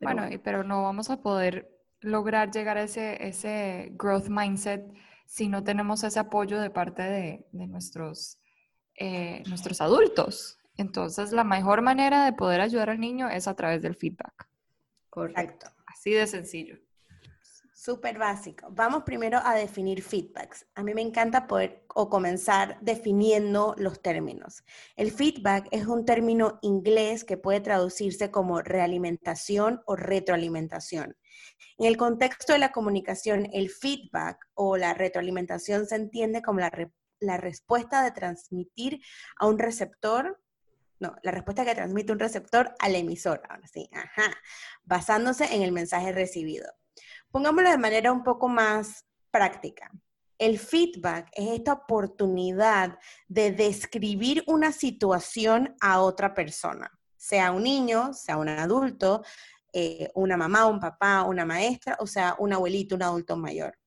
bueno, 0.00 0.28
pero 0.44 0.62
no 0.62 0.84
vamos 0.84 1.10
a 1.10 1.20
poder 1.20 1.76
lograr 2.02 2.52
llegar 2.52 2.78
a 2.78 2.84
ese, 2.84 3.26
ese 3.26 3.90
growth 3.96 4.28
mindset 4.28 4.86
si 5.30 5.46
no 5.46 5.62
tenemos 5.62 6.02
ese 6.02 6.18
apoyo 6.18 6.60
de 6.60 6.70
parte 6.70 7.02
de, 7.02 7.46
de 7.52 7.66
nuestros, 7.68 8.40
eh, 8.96 9.44
nuestros 9.46 9.80
adultos. 9.80 10.58
Entonces, 10.76 11.30
la 11.30 11.44
mejor 11.44 11.82
manera 11.82 12.24
de 12.24 12.32
poder 12.32 12.60
ayudar 12.60 12.90
al 12.90 12.98
niño 12.98 13.28
es 13.28 13.46
a 13.46 13.54
través 13.54 13.80
del 13.80 13.94
feedback. 13.94 14.48
Correcto. 15.08 15.68
Así 15.86 16.10
de 16.10 16.26
sencillo. 16.26 16.80
Súper 17.90 18.18
básico. 18.18 18.68
Vamos 18.70 19.02
primero 19.02 19.40
a 19.42 19.56
definir 19.56 20.00
feedbacks. 20.00 20.64
A 20.76 20.84
mí 20.84 20.94
me 20.94 21.02
encanta 21.02 21.48
poder 21.48 21.84
o 21.92 22.08
comenzar 22.08 22.78
definiendo 22.80 23.74
los 23.78 24.00
términos. 24.00 24.62
El 24.94 25.10
feedback 25.10 25.66
es 25.72 25.88
un 25.88 26.04
término 26.04 26.60
inglés 26.62 27.24
que 27.24 27.36
puede 27.36 27.60
traducirse 27.60 28.30
como 28.30 28.62
realimentación 28.62 29.82
o 29.86 29.96
retroalimentación. 29.96 31.16
En 31.78 31.86
el 31.86 31.96
contexto 31.96 32.52
de 32.52 32.60
la 32.60 32.70
comunicación, 32.70 33.48
el 33.52 33.70
feedback 33.70 34.38
o 34.54 34.76
la 34.76 34.94
retroalimentación 34.94 35.84
se 35.86 35.96
entiende 35.96 36.42
como 36.42 36.60
la, 36.60 36.70
la 37.18 37.38
respuesta 37.38 38.04
de 38.04 38.12
transmitir 38.12 39.00
a 39.36 39.48
un 39.48 39.58
receptor 39.58 40.38
no, 41.00 41.16
la 41.22 41.32
respuesta 41.32 41.64
que 41.64 41.74
transmite 41.74 42.12
un 42.12 42.18
receptor 42.18 42.74
al 42.78 42.94
emisor, 42.94 43.42
ahora 43.48 43.66
sí, 43.66 43.88
ajá, 43.90 44.36
basándose 44.84 45.54
en 45.54 45.62
el 45.62 45.72
mensaje 45.72 46.12
recibido. 46.12 46.70
Pongámoslo 47.30 47.70
de 47.70 47.78
manera 47.78 48.12
un 48.12 48.22
poco 48.24 48.48
más 48.48 49.04
práctica. 49.30 49.90
El 50.38 50.58
feedback 50.58 51.28
es 51.32 51.50
esta 51.50 51.74
oportunidad 51.74 52.98
de 53.28 53.52
describir 53.52 54.42
una 54.46 54.72
situación 54.72 55.76
a 55.80 56.00
otra 56.00 56.34
persona, 56.34 56.90
sea 57.16 57.52
un 57.52 57.62
niño, 57.62 58.14
sea 58.14 58.38
un 58.38 58.48
adulto, 58.48 59.22
eh, 59.72 60.10
una 60.14 60.36
mamá, 60.36 60.66
un 60.66 60.80
papá, 60.80 61.24
una 61.24 61.44
maestra, 61.44 61.96
o 62.00 62.06
sea, 62.06 62.34
un 62.38 62.52
abuelito, 62.52 62.96
un 62.96 63.02
adulto 63.02 63.36
mayor. 63.36 63.78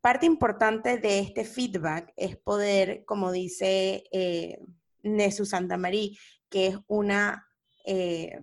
Parte 0.00 0.26
importante 0.26 0.98
de 0.98 1.20
este 1.20 1.44
feedback 1.44 2.12
es 2.16 2.36
poder, 2.36 3.04
como 3.04 3.30
dice 3.30 4.02
eh, 4.10 4.58
Nesu 5.02 5.44
Santamarí, 5.44 6.18
que 6.48 6.68
es 6.68 6.78
una 6.88 7.46
eh, 7.84 8.40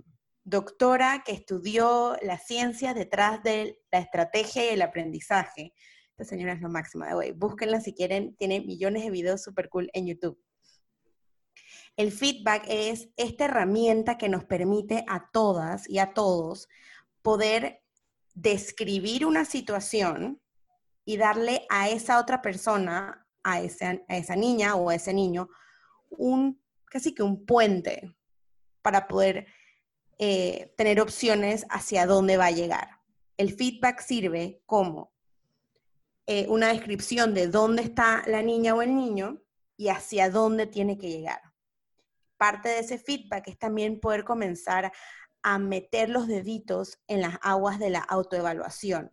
doctora 0.50 1.24
que 1.26 1.32
estudió 1.32 2.18
la 2.22 2.38
ciencia 2.38 2.94
detrás 2.94 3.44
de 3.44 3.80
la 3.92 4.00
estrategia 4.00 4.66
y 4.66 4.74
el 4.74 4.82
aprendizaje. 4.82 5.74
Esta 6.12 6.26
señora 6.26 6.54
es 6.54 6.62
lo 6.62 6.70
máximo 6.70 7.06
de 7.06 7.14
hoy. 7.14 7.32
Búsquenla 7.32 7.80
si 7.82 7.94
quieren, 7.94 8.36
tiene 8.36 8.62
millones 8.62 9.04
de 9.04 9.12
videos 9.12 9.44
super 9.44 9.70
cool 9.70 9.90
en 9.94 10.08
YouTube. 10.08 10.42
El 11.96 12.12
feedback 12.12 12.64
es 12.68 13.10
esta 13.16 13.46
herramienta 13.46 14.18
que 14.18 14.30
nos 14.30 14.46
permite 14.46 15.06
a 15.08 15.30
todas 15.32 15.88
y 15.88 16.00
a 16.00 16.14
todos 16.14 16.68
poder 17.22 17.84
describir 18.34 19.26
una 19.26 19.46
situación 19.46 20.42
y 21.06 21.18
darle 21.18 21.66
a 21.70 21.90
esa 21.90 22.20
otra 22.20 22.42
persona, 22.42 23.28
a 23.44 23.62
esa, 23.62 24.00
a 24.08 24.18
esa 24.18 24.36
niña 24.36 24.76
o 24.76 24.90
a 24.90 24.96
ese 24.96 25.14
niño, 25.14 25.50
un 26.10 26.62
casi 26.86 27.14
que 27.14 27.24
un 27.24 27.46
puente 27.46 28.16
para 28.82 29.08
poder 29.08 29.46
eh, 30.20 30.74
tener 30.78 31.00
opciones 31.00 31.66
hacia 31.70 32.06
dónde 32.06 32.38
va 32.38 32.48
a 32.48 32.52
llegar. 32.52 33.00
El 33.38 33.54
feedback 33.54 34.02
sirve 34.02 34.62
como 34.66 35.14
eh, 36.28 36.46
una 36.50 36.68
descripción 36.68 37.34
de 37.34 37.48
dónde 37.48 37.84
está 37.84 38.24
la 38.28 38.44
niña 38.44 38.76
o 38.76 38.82
el 38.82 38.96
niño 38.96 39.42
y 39.78 39.88
hacia 39.88 40.30
dónde 40.30 40.68
tiene 40.68 40.98
que 40.98 41.10
llegar. 41.10 41.42
Parte 42.38 42.68
de 42.70 42.80
ese 42.80 43.00
feedback 43.00 43.48
es 43.48 43.58
también 43.58 44.02
poder 44.02 44.26
comenzar 44.26 44.92
a 45.42 45.58
meter 45.58 46.10
los 46.10 46.28
deditos 46.28 47.00
en 47.08 47.22
las 47.22 47.38
aguas 47.42 47.80
de 47.80 47.90
la 47.90 48.02
autoevaluación. 48.02 49.10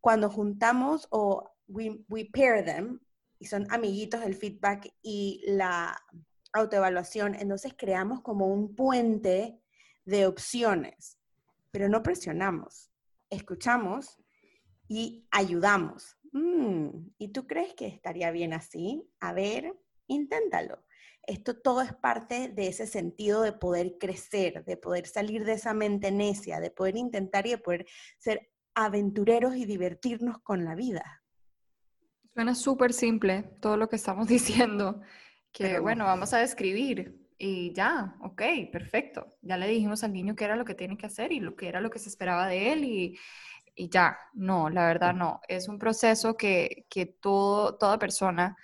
Cuando 0.00 0.28
juntamos 0.28 1.08
o 1.10 1.50
we, 1.68 2.04
we 2.08 2.26
pair 2.26 2.62
them, 2.64 3.00
y 3.38 3.46
son 3.46 3.66
amiguitos 3.70 4.20
del 4.20 4.34
feedback 4.34 4.92
y 5.02 5.42
la 5.46 5.98
autoevaluación, 6.52 7.34
entonces 7.34 7.74
creamos 7.76 8.20
como 8.20 8.46
un 8.46 8.76
puente 8.76 9.61
de 10.04 10.26
opciones, 10.26 11.18
pero 11.70 11.88
no 11.88 12.02
presionamos, 12.02 12.90
escuchamos 13.30 14.18
y 14.88 15.26
ayudamos. 15.30 16.16
Mm, 16.32 16.88
¿Y 17.18 17.28
tú 17.28 17.46
crees 17.46 17.74
que 17.74 17.86
estaría 17.86 18.30
bien 18.30 18.52
así? 18.52 19.08
A 19.20 19.32
ver, 19.32 19.74
inténtalo. 20.06 20.84
Esto 21.24 21.56
todo 21.56 21.82
es 21.82 21.94
parte 21.94 22.48
de 22.48 22.66
ese 22.66 22.86
sentido 22.86 23.42
de 23.42 23.52
poder 23.52 23.96
crecer, 23.98 24.64
de 24.64 24.76
poder 24.76 25.06
salir 25.06 25.44
de 25.44 25.52
esa 25.52 25.72
mente 25.72 26.10
necia, 26.10 26.58
de 26.58 26.70
poder 26.70 26.96
intentar 26.96 27.46
y 27.46 27.50
de 27.50 27.58
poder 27.58 27.86
ser 28.18 28.50
aventureros 28.74 29.56
y 29.56 29.64
divertirnos 29.64 30.38
con 30.38 30.64
la 30.64 30.74
vida. 30.74 31.22
Suena 32.34 32.54
súper 32.54 32.92
simple 32.92 33.42
todo 33.60 33.76
lo 33.76 33.88
que 33.88 33.96
estamos 33.96 34.26
diciendo, 34.28 35.00
que 35.52 35.78
bueno, 35.78 36.04
vamos 36.04 36.32
a 36.32 36.38
describir 36.38 37.21
y 37.44 37.72
ya, 37.72 38.14
ok, 38.20 38.40
perfecto. 38.70 39.26
Ya 39.42 39.56
le 39.56 39.66
dijimos 39.66 40.04
al 40.04 40.12
niño 40.12 40.36
qué 40.36 40.44
era 40.44 40.54
lo 40.54 40.64
que 40.64 40.76
tiene 40.76 40.96
que 40.96 41.06
hacer 41.06 41.32
y 41.32 41.40
lo 41.40 41.56
que 41.56 41.66
era 41.68 41.80
lo 41.80 41.90
que 41.90 41.98
se 41.98 42.08
esperaba 42.08 42.46
de 42.46 42.72
él 42.72 42.84
y, 42.84 43.18
ya. 43.90 44.16
No, 44.32 44.70
la 44.70 44.86
verdad 44.86 45.12
no. 45.12 45.40
Es 45.48 45.66
un 45.66 45.76
proceso 45.80 46.36
que, 46.36 46.86
todo, 47.20 47.76
toda 47.78 47.98
persona 47.98 48.56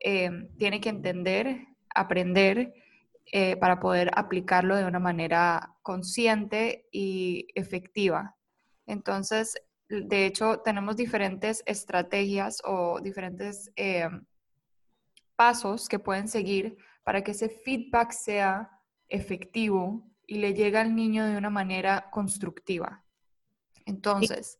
eh, 0.00 0.30
tiene 0.56 0.80
que 0.80 0.88
entender, 0.88 1.66
aprender 1.94 2.72
eh, 3.26 3.56
para 3.56 3.78
poder 3.78 4.10
aplicarlo 4.14 4.76
de 4.76 4.86
una 4.86 4.98
manera 4.98 5.74
consciente 5.82 6.88
y 6.90 7.48
efectiva. 7.54 8.36
Entonces, 8.86 9.62
de 9.90 10.24
hecho, 10.24 10.60
tenemos 10.60 10.96
diferentes 10.96 11.62
estrategias 11.66 12.62
o 12.64 12.98
diferentes 13.02 13.70
eh, 13.76 14.08
pasos 15.36 15.86
que 15.86 15.98
pueden 15.98 16.28
seguir 16.28 16.78
para 17.04 17.22
que 17.22 17.32
ese 17.32 17.48
feedback 17.48 18.12
sea 18.12 18.80
efectivo 19.08 20.08
y 20.26 20.38
le 20.38 20.54
llegue 20.54 20.78
al 20.78 20.94
niño 20.94 21.26
de 21.26 21.36
una 21.36 21.50
manera 21.50 22.10
constructiva. 22.10 23.04
Entonces, 23.84 24.58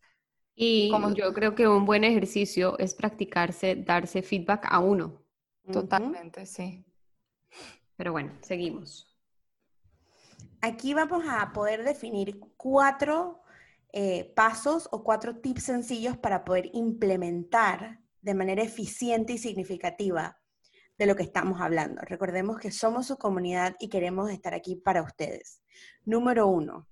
y 0.55 0.91
como 0.91 1.15
yo 1.15 1.33
creo 1.33 1.55
que 1.55 1.67
un 1.67 1.87
buen 1.87 2.05
ejercicio 2.05 2.79
es 2.79 2.95
practicarse, 2.95 3.77
darse 3.77 4.23
feedback 4.23 4.67
a 4.69 4.81
uno. 4.81 5.23
Totalmente, 5.71 6.45
sí. 6.45 6.85
Pero 7.97 8.13
bueno, 8.13 8.33
seguimos. 8.41 9.09
Aquí 10.61 10.95
vamos 10.95 11.25
a 11.29 11.53
poder 11.53 11.85
definir 11.85 12.39
cuatro 12.57 13.43
eh, 13.93 14.33
pasos 14.37 14.89
o 14.93 15.03
cuatro 15.03 15.37
tips 15.37 15.65
sencillos 15.65 16.17
para 16.17 16.45
poder 16.45 16.71
implementar 16.73 18.01
de 18.21 18.35
manera 18.35 18.63
eficiente 18.63 19.35
y 19.35 19.39
significativa 19.39 20.42
de 20.99 21.07
lo 21.07 21.17
que 21.17 21.23
estamos 21.23 21.61
hablando. 21.61 22.03
Recordemos 22.03 22.59
que 22.59 22.71
somos 22.71 23.07
su 23.07 23.17
comunidad 23.17 23.77
y 23.79 23.89
queremos 23.89 24.31
estar 24.31 24.55
aquí 24.55 24.77
para 24.77 25.03
ustedes. 25.03 25.61
Número 26.05 26.47
uno, 26.47 26.89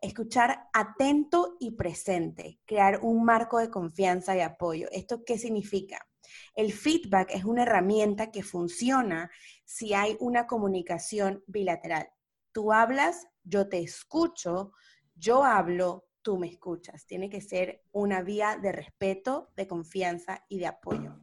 escuchar 0.00 0.68
atento 0.72 1.56
y 1.60 1.72
presente, 1.72 2.58
crear 2.64 3.00
un 3.02 3.24
marco 3.24 3.58
de 3.58 3.70
confianza 3.70 4.36
y 4.36 4.40
apoyo. 4.40 4.88
¿Esto 4.90 5.24
qué 5.24 5.38
significa? 5.38 6.06
El 6.54 6.72
feedback 6.72 7.30
es 7.32 7.44
una 7.44 7.62
herramienta 7.62 8.30
que 8.30 8.42
funciona 8.42 9.30
si 9.64 9.94
hay 9.94 10.16
una 10.20 10.46
comunicación 10.46 11.42
bilateral. 11.46 12.08
Tú 12.52 12.72
hablas, 12.72 13.26
yo 13.44 13.68
te 13.68 13.78
escucho, 13.80 14.72
yo 15.14 15.44
hablo, 15.44 16.06
tú 16.22 16.38
me 16.38 16.48
escuchas. 16.48 17.06
Tiene 17.06 17.28
que 17.28 17.40
ser 17.40 17.82
una 17.92 18.22
vía 18.22 18.58
de 18.60 18.72
respeto, 18.72 19.50
de 19.56 19.66
confianza 19.66 20.44
y 20.48 20.58
de 20.58 20.66
apoyo. 20.66 21.16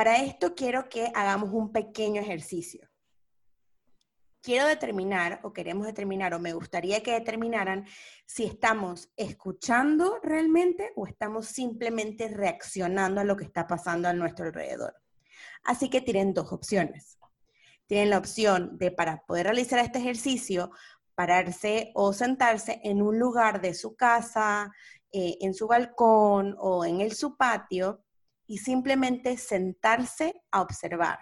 Para 0.00 0.16
esto 0.16 0.54
quiero 0.54 0.88
que 0.88 1.12
hagamos 1.14 1.50
un 1.52 1.72
pequeño 1.72 2.22
ejercicio. 2.22 2.88
Quiero 4.40 4.66
determinar, 4.66 5.40
o 5.42 5.52
queremos 5.52 5.84
determinar, 5.84 6.32
o 6.32 6.38
me 6.38 6.54
gustaría 6.54 7.02
que 7.02 7.12
determinaran 7.12 7.84
si 8.24 8.44
estamos 8.44 9.10
escuchando 9.18 10.18
realmente 10.22 10.94
o 10.96 11.06
estamos 11.06 11.48
simplemente 11.48 12.28
reaccionando 12.28 13.20
a 13.20 13.24
lo 13.24 13.36
que 13.36 13.44
está 13.44 13.66
pasando 13.66 14.08
a 14.08 14.14
nuestro 14.14 14.46
alrededor. 14.46 14.94
Así 15.64 15.90
que 15.90 16.00
tienen 16.00 16.32
dos 16.32 16.50
opciones. 16.50 17.18
Tienen 17.84 18.08
la 18.08 18.16
opción 18.16 18.78
de, 18.78 18.92
para 18.92 19.22
poder 19.26 19.48
realizar 19.48 19.80
este 19.80 19.98
ejercicio, 19.98 20.70
pararse 21.14 21.90
o 21.94 22.14
sentarse 22.14 22.80
en 22.84 23.02
un 23.02 23.18
lugar 23.18 23.60
de 23.60 23.74
su 23.74 23.96
casa, 23.96 24.72
eh, 25.12 25.36
en 25.42 25.52
su 25.52 25.66
balcón 25.66 26.56
o 26.58 26.86
en 26.86 27.02
el, 27.02 27.12
su 27.12 27.36
patio 27.36 28.02
y 28.50 28.58
simplemente 28.58 29.36
sentarse 29.36 30.42
a 30.50 30.62
observar. 30.62 31.20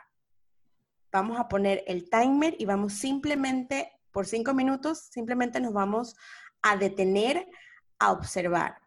Vamos 1.12 1.38
a 1.38 1.46
poner 1.46 1.84
el 1.86 2.08
timer 2.08 2.56
y 2.58 2.64
vamos 2.64 2.94
simplemente, 2.94 3.92
por 4.12 4.24
cinco 4.24 4.54
minutos, 4.54 5.10
simplemente 5.10 5.60
nos 5.60 5.74
vamos 5.74 6.16
a 6.62 6.78
detener 6.78 7.46
a 7.98 8.12
observar. 8.12 8.78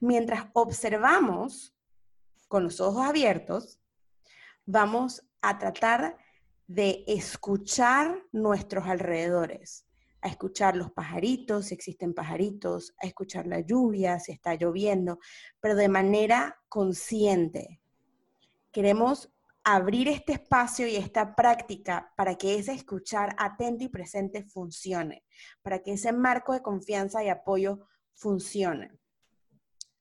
Mientras 0.00 0.46
observamos 0.54 1.76
con 2.48 2.64
los 2.64 2.80
ojos 2.80 3.06
abiertos, 3.06 3.78
vamos 4.64 5.28
a 5.42 5.58
tratar 5.58 6.16
de 6.68 7.04
escuchar 7.06 8.18
nuestros 8.32 8.86
alrededores 8.86 9.87
a 10.20 10.28
escuchar 10.28 10.76
los 10.76 10.90
pajaritos, 10.92 11.66
si 11.66 11.74
existen 11.74 12.14
pajaritos, 12.14 12.94
a 13.00 13.06
escuchar 13.06 13.46
la 13.46 13.60
lluvia, 13.60 14.18
si 14.18 14.32
está 14.32 14.54
lloviendo, 14.54 15.18
pero 15.60 15.74
de 15.74 15.88
manera 15.88 16.58
consciente. 16.68 17.80
Queremos 18.72 19.30
abrir 19.64 20.08
este 20.08 20.32
espacio 20.32 20.86
y 20.86 20.96
esta 20.96 21.34
práctica 21.34 22.12
para 22.16 22.36
que 22.36 22.58
ese 22.58 22.72
escuchar 22.72 23.34
atento 23.38 23.84
y 23.84 23.88
presente 23.88 24.42
funcione, 24.42 25.24
para 25.62 25.82
que 25.82 25.92
ese 25.92 26.12
marco 26.12 26.52
de 26.52 26.62
confianza 26.62 27.22
y 27.22 27.28
apoyo 27.28 27.86
funcione. 28.14 28.98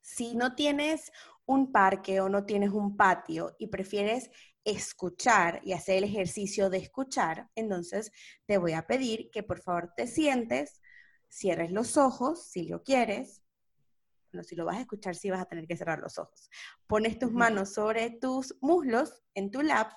Si 0.02 0.36
no 0.36 0.56
tienes 0.56 1.12
un 1.46 1.72
parque 1.72 2.22
o 2.22 2.30
no 2.30 2.46
tienes 2.46 2.72
un 2.72 2.96
patio 2.96 3.56
y 3.58 3.68
prefieres 3.68 4.32
escuchar 4.68 5.62
y 5.64 5.72
hacer 5.72 5.98
el 5.98 6.04
ejercicio 6.04 6.70
de 6.70 6.80
escuchar, 6.80 7.50
entonces 7.56 8.12
te 8.46 8.58
voy 8.58 8.74
a 8.74 8.86
pedir 8.86 9.30
que 9.32 9.42
por 9.42 9.62
favor 9.62 9.94
te 9.96 10.08
sientes, 10.08 10.82
cierres 11.30 11.72
los 11.72 11.96
ojos 11.96 12.44
si 12.50 12.68
lo 12.68 12.84
quieres. 12.84 13.42
Bueno, 14.32 14.44
si 14.44 14.58
lo 14.58 14.66
vas 14.66 14.78
a 14.78 14.82
escuchar, 14.82 15.16
sí 15.16 15.30
vas 15.30 15.42
a 15.42 15.46
tener 15.46 15.68
que 15.68 15.78
cerrar 15.78 16.00
los 16.00 16.20
ojos. 16.20 16.50
Pones 16.86 17.18
tus 17.18 17.32
manos 17.32 17.74
sobre 17.74 18.10
tus 18.12 18.58
muslos 18.60 19.24
en 19.36 19.52
tu 19.52 19.62
lap 19.62 19.94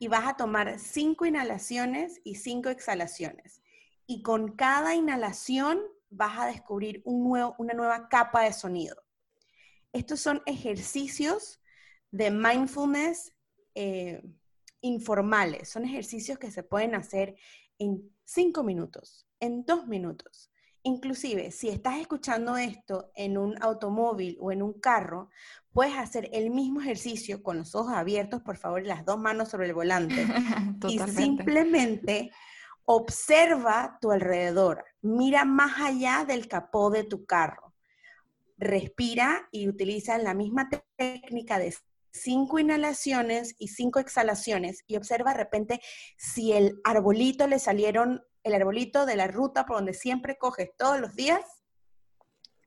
y 0.00 0.08
vas 0.08 0.26
a 0.26 0.36
tomar 0.36 0.80
cinco 0.80 1.24
inhalaciones 1.24 2.20
y 2.24 2.34
cinco 2.34 2.70
exhalaciones. 2.70 3.62
Y 4.06 4.22
con 4.22 4.56
cada 4.56 4.96
inhalación 4.96 5.80
vas 6.10 6.40
a 6.40 6.46
descubrir 6.46 7.00
un 7.04 7.22
nuevo, 7.22 7.54
una 7.58 7.74
nueva 7.74 8.08
capa 8.08 8.42
de 8.42 8.52
sonido. 8.52 8.96
Estos 9.92 10.18
son 10.18 10.42
ejercicios 10.46 11.60
de 12.10 12.32
mindfulness 12.32 13.33
eh, 13.74 14.22
informales, 14.80 15.68
son 15.68 15.84
ejercicios 15.84 16.38
que 16.38 16.50
se 16.50 16.62
pueden 16.62 16.94
hacer 16.94 17.36
en 17.78 18.10
cinco 18.24 18.62
minutos, 18.62 19.26
en 19.40 19.64
dos 19.64 19.86
minutos. 19.86 20.50
Inclusive, 20.82 21.50
si 21.50 21.70
estás 21.70 21.98
escuchando 21.98 22.58
esto 22.58 23.10
en 23.14 23.38
un 23.38 23.56
automóvil 23.62 24.36
o 24.38 24.52
en 24.52 24.62
un 24.62 24.74
carro, 24.74 25.30
puedes 25.72 25.96
hacer 25.96 26.28
el 26.32 26.50
mismo 26.50 26.82
ejercicio 26.82 27.42
con 27.42 27.56
los 27.56 27.74
ojos 27.74 27.94
abiertos, 27.94 28.42
por 28.42 28.58
favor, 28.58 28.82
y 28.82 28.86
las 28.86 29.04
dos 29.06 29.18
manos 29.18 29.48
sobre 29.48 29.66
el 29.66 29.74
volante. 29.74 30.26
y 30.88 30.98
simplemente 30.98 32.30
observa 32.84 33.98
tu 34.00 34.10
alrededor, 34.12 34.84
mira 35.00 35.44
más 35.44 35.80
allá 35.80 36.24
del 36.26 36.48
capó 36.48 36.90
de 36.90 37.04
tu 37.04 37.24
carro. 37.24 37.74
Respira 38.58 39.48
y 39.50 39.68
utiliza 39.68 40.18
la 40.18 40.34
misma 40.34 40.68
técnica 40.96 41.58
de 41.58 41.74
cinco 42.14 42.58
inhalaciones 42.58 43.54
y 43.58 43.68
cinco 43.68 43.98
exhalaciones 43.98 44.84
y 44.86 44.96
observa 44.96 45.32
de 45.32 45.38
repente 45.38 45.80
si 46.16 46.52
el 46.52 46.80
arbolito 46.84 47.46
le 47.46 47.58
salieron, 47.58 48.24
el 48.44 48.54
arbolito 48.54 49.04
de 49.04 49.16
la 49.16 49.26
ruta 49.26 49.66
por 49.66 49.76
donde 49.76 49.94
siempre 49.94 50.38
coges 50.38 50.70
todos 50.78 51.00
los 51.00 51.14
días, 51.16 51.44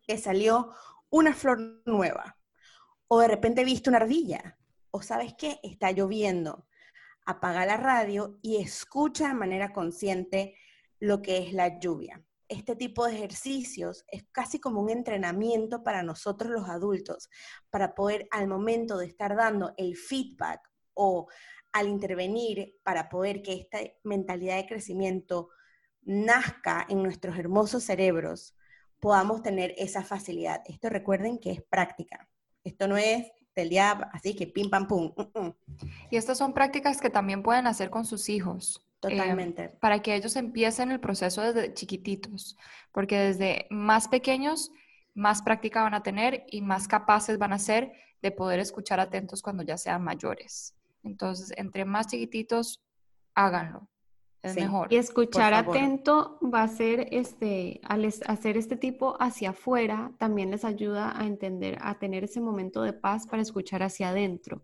le 0.06 0.18
salió 0.18 0.74
una 1.10 1.34
flor 1.34 1.82
nueva. 1.86 2.38
O 3.08 3.22
de 3.22 3.30
repente 3.30 3.64
viste 3.64 3.90
una 3.90 4.00
ardilla. 4.00 4.58
O 4.92 5.02
sabes 5.02 5.34
qué, 5.38 5.60
está 5.64 5.92
lloviendo. 5.92 6.68
Apaga 7.26 7.66
la 7.66 7.78
radio 7.78 8.38
y 8.42 8.58
escucha 8.58 9.30
de 9.30 9.34
manera 9.34 9.72
consciente 9.72 10.56
lo 11.00 11.22
que 11.22 11.38
es 11.38 11.54
la 11.54 11.80
lluvia 11.80 12.27
este 12.50 12.76
tipo 12.76 13.06
de 13.06 13.16
ejercicios 13.16 14.06
es 14.08 14.26
casi 14.32 14.60
como 14.60 14.82
un 14.82 14.90
entrenamiento 14.90 15.84
para 15.84 16.04
nosotros 16.04 16.52
los 16.52 16.70
adultos, 16.70 17.30
para 17.70 17.96
poder 17.96 18.28
al 18.32 18.48
momento 18.48 18.98
de 18.98 19.06
estar 19.06 19.36
dando 19.36 19.74
el 19.78 19.96
feedback 19.96 20.62
o 20.94 21.28
al 21.74 21.88
intervenir 21.88 22.76
para 22.84 23.10
poder 23.10 23.42
que 23.42 23.54
esta 23.54 23.80
mentalidad 24.04 24.58
de 24.58 24.68
crecimiento 24.68 25.50
nazca 26.02 26.86
en 26.90 27.04
nuestros 27.04 27.38
hermosos 27.38 27.84
cerebros, 27.84 28.56
podamos 29.00 29.44
tener 29.44 29.74
esa 29.78 30.04
facilidad. 30.04 30.62
Esto 30.66 30.90
recuerden 30.90 31.38
que 31.38 31.52
es 31.52 31.62
práctica. 31.62 32.30
Esto 32.64 32.88
no 32.88 32.98
es 32.98 33.28
del 33.56 33.70
día 33.70 33.92
así 34.14 34.36
que 34.36 34.48
pim 34.48 34.70
pam 34.70 34.88
pum. 34.88 35.14
Mm, 35.16 35.40
mm. 35.40 35.56
Y 36.12 36.18
estas 36.18 36.38
son 36.38 36.54
prácticas 36.54 37.02
que 37.02 37.10
también 37.10 37.44
pueden 37.44 37.68
hacer 37.68 37.90
con 37.90 38.06
sus 38.06 38.30
hijos. 38.30 38.87
Totalmente. 39.10 39.70
para 39.80 40.02
que 40.02 40.16
ellos 40.16 40.36
empiecen 40.36 40.92
el 40.92 41.00
proceso 41.00 41.42
desde 41.42 41.74
chiquititos, 41.74 42.58
porque 42.92 43.18
desde 43.18 43.68
más 43.70 44.08
pequeños, 44.08 44.72
más 45.14 45.42
práctica 45.42 45.84
van 45.84 45.94
a 45.94 46.04
tener 46.04 46.46
y 46.52 46.62
más 46.62 46.88
capaces 46.88 47.38
van 47.38 47.54
a 47.54 47.60
ser 47.60 47.92
de 48.22 48.32
poder 48.32 48.60
escuchar 48.60 49.00
atentos 49.00 49.42
cuando 49.42 49.64
ya 49.64 49.78
sean 49.78 50.04
mayores. 50.04 50.76
Entonces, 51.04 51.54
entre 51.58 51.86
más 51.86 52.08
chiquititos, 52.08 52.84
háganlo. 53.36 53.88
Es 54.44 54.56
mejor. 54.56 54.92
Y 54.92 54.98
escuchar 54.98 55.54
atento 55.54 56.40
va 56.42 56.64
a 56.64 56.68
ser, 56.68 57.08
este, 57.12 57.82
al 57.84 58.06
hacer 58.06 58.58
este 58.58 58.78
tipo 58.78 59.18
hacia 59.20 59.50
afuera, 59.50 60.12
también 60.20 60.52
les 60.52 60.64
ayuda 60.64 61.20
a 61.20 61.26
entender, 61.26 61.78
a 61.82 61.98
tener 61.98 62.24
ese 62.24 62.40
momento 62.40 62.82
de 62.84 62.94
paz 62.94 63.28
para 63.28 63.42
escuchar 63.42 63.84
hacia 63.84 64.10
adentro, 64.10 64.62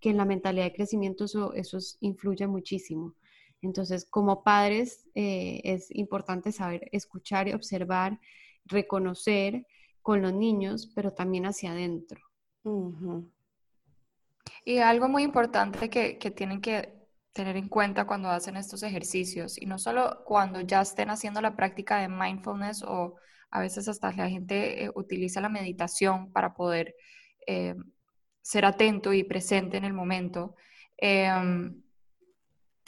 que 0.00 0.10
en 0.10 0.16
la 0.16 0.24
mentalidad 0.24 0.64
de 0.64 0.72
crecimiento 0.72 1.24
eso, 1.24 1.52
eso 1.52 1.78
influye 2.00 2.46
muchísimo. 2.46 3.14
Entonces, 3.62 4.06
como 4.08 4.42
padres 4.42 5.06
eh, 5.14 5.60
es 5.64 5.90
importante 5.94 6.52
saber 6.52 6.88
escuchar 6.92 7.48
y 7.48 7.52
observar, 7.52 8.18
reconocer 8.64 9.66
con 10.02 10.22
los 10.22 10.32
niños, 10.32 10.90
pero 10.94 11.12
también 11.12 11.46
hacia 11.46 11.72
adentro. 11.72 12.20
Y 14.64 14.78
algo 14.78 15.08
muy 15.08 15.22
importante 15.22 15.90
que, 15.90 16.14
tienen 16.30 16.60
que 16.60 16.94
tener 17.32 17.56
en 17.56 17.68
cuenta 17.68 18.06
cuando 18.06 18.28
hacen 18.30 18.56
estos 18.56 18.82
ejercicios, 18.82 19.60
y 19.60 19.66
no 19.66 19.78
solo 19.78 20.24
cuando 20.24 20.60
ya 20.60 20.80
estén 20.80 21.10
haciendo 21.10 21.40
la 21.40 21.54
práctica 21.56 21.98
de 21.98 22.08
mindfulness 22.08 22.82
o 22.82 23.16
a 23.50 23.60
veces 23.60 23.88
hasta 23.88 24.12
la 24.12 24.28
gente 24.28 24.84
eh, 24.84 24.90
utiliza 24.94 25.40
la 25.40 25.48
meditación 25.48 26.32
para 26.32 26.54
poder 26.54 26.94
eh, 27.46 27.74
ser 28.42 28.64
atento 28.64 29.12
y 29.12 29.24
presente 29.24 29.76
en 29.76 29.84
el 29.84 29.92
momento. 29.92 30.54
Em, 30.96 31.82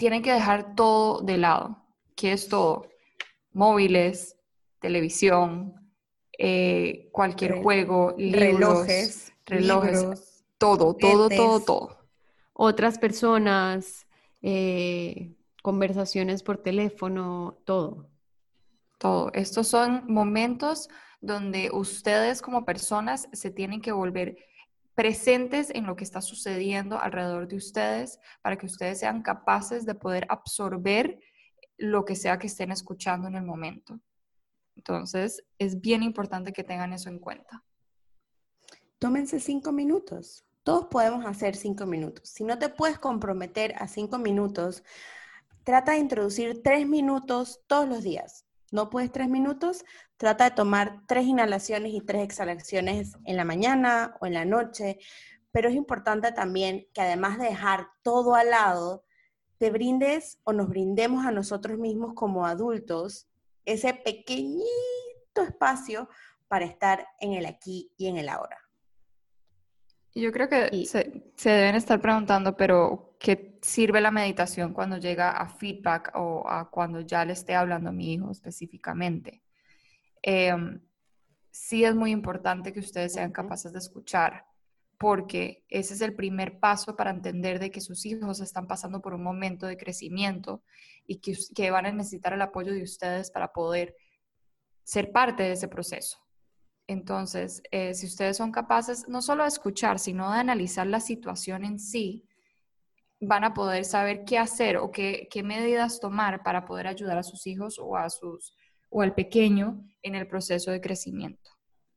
tienen 0.03 0.23
que 0.23 0.33
dejar 0.33 0.75
todo 0.75 1.21
de 1.21 1.37
lado. 1.39 1.77
¿Qué 2.17 2.33
es 2.33 2.49
todo? 2.49 2.89
Móviles, 3.53 4.37
televisión, 4.81 5.75
eh, 6.37 7.09
cualquier 7.13 7.63
juego, 7.63 8.13
relojes, 8.19 9.33
relojes, 9.47 10.45
todo, 10.59 10.95
todo, 10.97 11.29
todo, 11.29 11.61
todo. 11.61 11.99
Otras 12.53 12.99
personas, 12.99 14.09
eh, 14.43 15.37
conversaciones 15.63 16.43
por 16.43 16.59
teléfono, 16.59 17.59
todo. 17.65 18.11
Todo. 18.99 19.31
Estos 19.35 19.69
son 19.69 20.03
momentos 20.09 20.89
donde 21.21 21.71
ustedes 21.73 22.43
como 22.43 22.65
personas 22.65 23.29
se 23.33 23.53
tienen 23.53 23.81
que 23.81 23.93
volver 23.93 24.37
presentes 25.03 25.69
en 25.71 25.85
lo 25.85 25.97
que 25.97 26.05
está 26.05 26.21
sucediendo 26.21 26.97
alrededor 26.97 27.49
de 27.49 27.57
ustedes 27.57 28.21
para 28.41 28.57
que 28.57 28.67
ustedes 28.67 29.01
sean 29.01 29.21
capaces 29.21 29.85
de 29.85 29.97
poder 29.97 30.29
absorber 30.29 31.19
lo 31.77 32.05
que 32.05 32.15
sea 32.15 32.39
que 32.39 32.47
estén 32.47 32.71
escuchando 32.71 33.27
en 33.27 33.35
el 33.35 33.43
momento. 33.43 33.99
Entonces, 34.77 35.43
es 35.59 35.81
bien 35.81 36.05
importante 36.05 36.53
que 36.53 36.63
tengan 36.63 36.93
eso 36.93 37.09
en 37.09 37.19
cuenta. 37.19 37.65
Tómense 39.01 39.41
cinco 39.41 39.73
minutos. 39.73 40.45
Todos 40.63 40.87
podemos 40.87 41.27
hacer 41.27 41.57
cinco 41.57 41.85
minutos. 41.85 42.29
Si 42.29 42.45
no 42.45 42.57
te 42.57 42.69
puedes 42.69 43.01
comprometer 43.01 43.75
a 43.79 43.89
cinco 43.89 44.19
minutos, 44.19 44.85
trata 45.65 45.95
de 45.95 45.99
introducir 45.99 46.63
tres 46.63 46.87
minutos 46.87 47.61
todos 47.67 47.89
los 47.89 48.05
días 48.05 48.47
no 48.73 48.89
puedes 48.89 49.13
tres 49.13 49.29
minutos, 49.29 49.85
trata 50.23 50.45
de 50.45 50.53
tomar 50.53 51.01
tres 51.09 51.25
inhalaciones 51.25 51.93
y 51.93 52.01
tres 52.01 52.23
exhalaciones 52.23 53.17
en 53.25 53.37
la 53.37 53.45
mañana 53.45 54.15
o 54.21 54.27
en 54.27 54.35
la 54.35 54.45
noche, 54.45 55.01
pero 55.51 55.69
es 55.69 55.75
importante 55.75 56.31
también 56.31 56.87
que 56.95 57.01
además 57.01 57.41
de 57.41 57.47
dejar 57.47 57.89
todo 58.05 58.37
al 58.37 58.51
lado, 58.51 59.05
te 59.59 59.71
brindes 59.71 60.39
o 60.45 60.53
nos 60.53 60.69
brindemos 60.69 61.27
a 61.27 61.33
nosotros 61.33 61.77
mismos 61.77 62.15
como 62.15 62.47
adultos 62.47 63.27
ese 63.65 63.95
pequeñito 63.95 64.63
espacio 65.45 66.09
para 66.47 66.67
estar 66.67 67.05
en 67.19 67.33
el 67.33 67.45
aquí 67.45 67.91
y 67.97 68.07
en 68.07 68.17
el 68.17 68.29
ahora. 68.29 68.59
Yo 70.15 70.31
creo 70.31 70.49
que 70.49 70.87
se, 70.87 71.25
deben 71.43 71.75
estar 71.75 72.01
preguntando, 72.01 72.57
pero 72.57 73.17
¿qué 73.19 73.59
sirve 73.61 74.01
la 74.01 74.13
meditación 74.13 74.73
cuando 74.73 74.99
llega 74.99 75.33
a 75.33 75.49
feedback 75.49 76.13
o 76.15 76.49
a 76.49 76.71
cuando 76.71 77.01
ya 77.01 77.25
le 77.25 77.33
esté 77.33 77.57
hablando 77.57 77.89
a 77.89 77.93
mi 77.93 78.13
hijo 78.13 78.31
específicamente? 78.31 79.42
Em, 80.23 80.81
sí 81.51 81.85
es 81.85 81.95
muy 81.95 82.11
importante 82.11 82.73
que 82.73 82.81
ustedes 82.81 83.15
sean 83.15 83.33
capaces 83.33 83.73
de 83.73 83.79
escuchar, 83.79 84.47
porque 84.99 85.65
ese 85.69 85.95
es 85.95 86.01
el 86.01 86.15
primer 86.15 86.61
paso 86.61 86.97
para 86.97 87.11
entender 87.11 87.59
de 87.59 87.71
que 87.71 87.81
sus 87.81 88.07
hijos 88.07 88.41
están 88.41 88.67
pasando 88.67 89.03
por 89.03 89.15
un 89.15 89.23
momento 89.23 89.67
de 89.67 89.77
crecimiento 89.77 90.63
y 91.07 91.19
que, 91.19 91.37
que 91.55 91.71
van 91.71 91.87
a 91.87 91.93
necesitar 91.93 92.33
el 92.33 92.43
apoyo 92.43 92.73
de 92.73 92.83
ustedes 92.83 93.31
para 93.31 93.53
poder 93.53 93.97
ser 94.85 95.13
parte 95.13 95.43
de 95.43 95.53
ese 95.53 95.69
proceso. 95.69 96.19
Entonces, 96.87 97.63
eh, 97.71 97.95
si 97.95 98.07
ustedes 98.07 98.37
son 98.37 98.53
capaces 98.53 99.09
no 99.09 99.23
solo 99.23 99.45
de 99.45 99.49
escuchar, 99.49 99.99
sino 99.99 100.33
de 100.33 100.39
analizar 100.39 100.87
la 100.87 101.01
situación 101.01 101.65
en 101.65 101.79
sí, 101.79 102.27
van 103.21 103.45
a 103.45 103.55
poder 103.55 103.85
saber 103.85 104.25
qué 104.25 104.39
hacer 104.39 104.77
o 104.77 104.91
qué, 104.91 105.29
medidas 105.45 106.01
tomar 106.01 106.43
para 106.43 106.65
poder 106.65 106.89
ayudar 106.89 107.19
a 107.19 107.23
sus 107.23 107.47
hijos 107.47 107.79
o, 107.79 107.97
a 107.97 108.11
sus, 108.11 108.57
o 108.93 109.03
al 109.03 109.15
pequeño 109.15 109.83
en 110.03 110.15
el 110.15 110.29
proceso 110.29 110.71
de 110.71 110.81
crecimiento. 110.81 111.51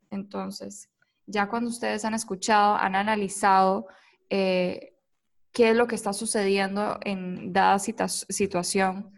Entonces, 0.10 0.90
ya 1.28 1.48
cuando 1.50 1.70
ustedes 1.70 2.06
han 2.06 2.14
escuchado, 2.14 2.76
han 2.76 2.96
analizado, 2.96 3.88
eh, 4.30 4.96
qué 5.52 5.72
es 5.72 5.76
lo 5.76 5.88
que 5.88 5.96
está 5.96 6.14
sucediendo 6.14 6.98
en 7.04 7.52
dada 7.52 7.80
situación, 7.80 9.14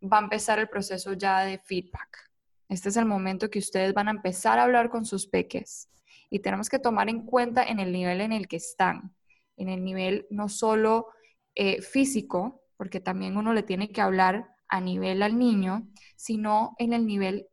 va 0.00 0.18
a 0.18 0.22
empezar 0.22 0.58
el 0.58 0.68
proceso 0.68 1.12
ya 1.14 1.40
de 1.40 1.58
feedback. 1.58 2.30
Este 2.68 2.88
es 2.90 2.96
el 2.96 3.06
momento 3.06 3.50
que 3.50 3.58
ustedes 3.58 3.94
van 3.94 4.08
a 4.08 4.12
empezar 4.12 4.58
a 4.58 4.64
hablar 4.64 4.88
con 4.88 5.04
sus 5.04 5.26
peques 5.26 5.88
y 6.30 6.40
tenemos 6.40 6.68
que 6.68 6.78
tomar 6.78 7.08
en 7.08 7.24
cuenta 7.24 7.64
en 7.64 7.80
el 7.80 7.92
nivel 7.92 8.20
en 8.20 8.32
el 8.32 8.46
que 8.46 8.56
están, 8.56 9.14
en 9.56 9.68
el 9.68 9.82
nivel 9.82 10.26
no 10.30 10.48
solo 10.48 11.08
eh, 11.54 11.82
físico, 11.82 12.62
porque 12.76 13.00
también 13.00 13.36
uno 13.36 13.52
le 13.54 13.62
tiene 13.62 13.90
que 13.90 14.00
hablar 14.00 14.54
a 14.68 14.80
nivel 14.80 15.22
al 15.22 15.38
niño, 15.38 15.88
sino 16.16 16.74
en 16.78 16.92
el 16.92 17.06
nivel 17.06 17.48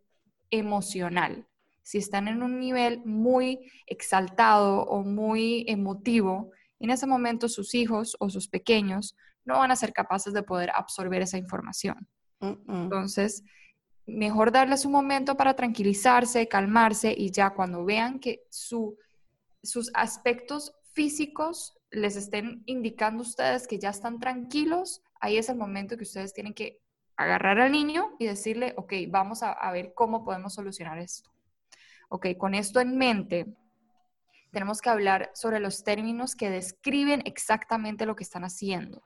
emocional. 0.49 1.47
Si 1.83 1.97
están 1.97 2.27
en 2.27 2.41
un 2.41 2.59
nivel 2.59 3.01
muy 3.05 3.71
exaltado 3.85 4.83
o 4.83 5.03
muy 5.03 5.65
emotivo, 5.67 6.51
en 6.79 6.89
ese 6.89 7.07
momento 7.07 7.47
sus 7.47 7.75
hijos 7.75 8.17
o 8.19 8.29
sus 8.29 8.47
pequeños 8.47 9.15
no 9.45 9.59
van 9.59 9.71
a 9.71 9.75
ser 9.75 9.93
capaces 9.93 10.33
de 10.33 10.43
poder 10.43 10.71
absorber 10.73 11.21
esa 11.21 11.37
información. 11.37 12.07
Entonces, 12.41 13.43
mejor 14.05 14.51
darles 14.51 14.85
un 14.85 14.91
momento 14.91 15.37
para 15.37 15.55
tranquilizarse, 15.55 16.47
calmarse 16.47 17.13
y 17.15 17.31
ya 17.31 17.51
cuando 17.51 17.85
vean 17.85 18.19
que 18.19 18.41
sus 18.49 18.95
aspectos 19.93 20.73
físicos 20.93 21.77
les 21.91 22.15
estén 22.15 22.63
indicando 22.65 23.21
ustedes 23.21 23.67
que 23.67 23.79
ya 23.79 23.89
están 23.89 24.19
tranquilos, 24.19 25.01
ahí 25.19 25.37
es 25.37 25.49
el 25.49 25.57
momento 25.57 25.97
que 25.97 26.03
ustedes 26.03 26.33
tienen 26.33 26.53
que 26.53 26.81
agarrar 27.17 27.59
al 27.59 27.71
niño 27.71 28.15
y 28.19 28.25
decirle, 28.25 28.73
ok, 28.77 28.93
vamos 29.09 29.41
a, 29.43 29.71
ver 29.71 29.93
cómo 29.93 30.23
podemos 30.23 30.53
solucionar 30.53 30.99
esto. 30.99 31.29
Ok, 32.09 32.27
con 32.37 32.53
esto 32.55 32.79
en 32.79 32.97
mente, 32.97 33.45
tenemos 34.51 34.81
que 34.81 34.89
hablar 34.89 35.31
sobre 35.33 35.59
los 35.59 35.83
términos 35.83 36.35
que 36.35 36.49
describen 36.49 37.21
exactamente 37.25 38.05
lo 38.05 38.15
que 38.15 38.23
están 38.23 38.43
haciendo. 38.43 39.03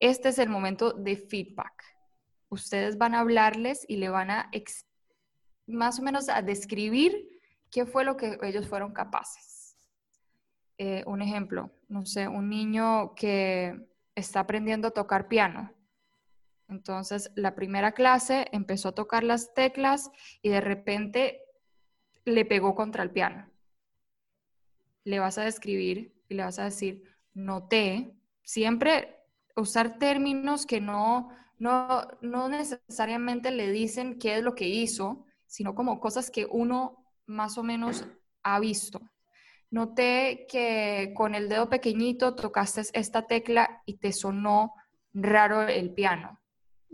Este 0.00 0.30
es 0.30 0.38
el 0.38 0.48
momento 0.48 0.92
de 0.92 1.16
feedback. 1.16 1.84
Ustedes 2.48 2.98
van 2.98 3.14
a 3.14 3.20
hablarles 3.20 3.84
y 3.88 3.96
le 3.96 4.08
van 4.08 4.30
a 4.30 4.50
más 5.66 5.98
o 5.98 6.02
menos 6.02 6.28
a 6.28 6.42
describir 6.42 7.28
qué 7.70 7.86
fue 7.86 8.04
lo 8.04 8.16
que 8.16 8.38
ellos 8.42 8.68
fueron 8.68 8.92
capaces. 8.92 9.76
Eh, 10.78 11.04
un 11.06 11.22
ejemplo, 11.22 11.70
no 11.88 12.04
sé, 12.04 12.26
un 12.26 12.48
niño 12.48 13.14
que 13.14 13.78
está 14.14 14.40
aprendiendo 14.40 14.88
a 14.88 14.92
tocar 14.92 15.28
piano. 15.28 15.72
Entonces, 16.68 17.30
la 17.34 17.54
primera 17.54 17.92
clase 17.92 18.46
empezó 18.52 18.88
a 18.88 18.94
tocar 18.94 19.24
las 19.24 19.54
teclas 19.54 20.10
y 20.42 20.48
de 20.48 20.60
repente 20.60 21.42
le 22.24 22.44
pegó 22.44 22.74
contra 22.74 23.02
el 23.02 23.10
piano 23.10 23.54
le 25.04 25.18
vas 25.18 25.38
a 25.38 25.44
describir 25.44 26.12
y 26.28 26.34
le 26.34 26.44
vas 26.44 26.58
a 26.58 26.64
decir, 26.64 27.04
noté, 27.34 28.16
siempre 28.42 29.18
usar 29.54 29.98
términos 29.98 30.66
que 30.66 30.80
no, 30.80 31.28
no, 31.58 32.08
no 32.22 32.48
necesariamente 32.48 33.50
le 33.50 33.70
dicen 33.70 34.18
qué 34.18 34.38
es 34.38 34.42
lo 34.42 34.54
que 34.54 34.68
hizo, 34.68 35.26
sino 35.46 35.74
como 35.74 36.00
cosas 36.00 36.30
que 36.30 36.46
uno 36.46 37.06
más 37.26 37.58
o 37.58 37.62
menos 37.62 38.06
ha 38.42 38.58
visto. 38.58 39.00
Noté 39.70 40.46
que 40.48 41.12
con 41.14 41.34
el 41.34 41.48
dedo 41.48 41.68
pequeñito 41.68 42.34
tocaste 42.34 42.82
esta 42.92 43.26
tecla 43.26 43.82
y 43.86 43.94
te 43.94 44.12
sonó 44.12 44.74
raro 45.12 45.62
el 45.62 45.92
piano. 45.92 46.40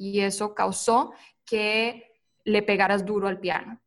Y 0.01 0.21
eso 0.21 0.55
causó 0.55 1.13
que 1.45 2.11
le 2.45 2.63
pegaras 2.63 3.05
duro 3.05 3.29
al 3.29 3.39
piano. 3.39 3.79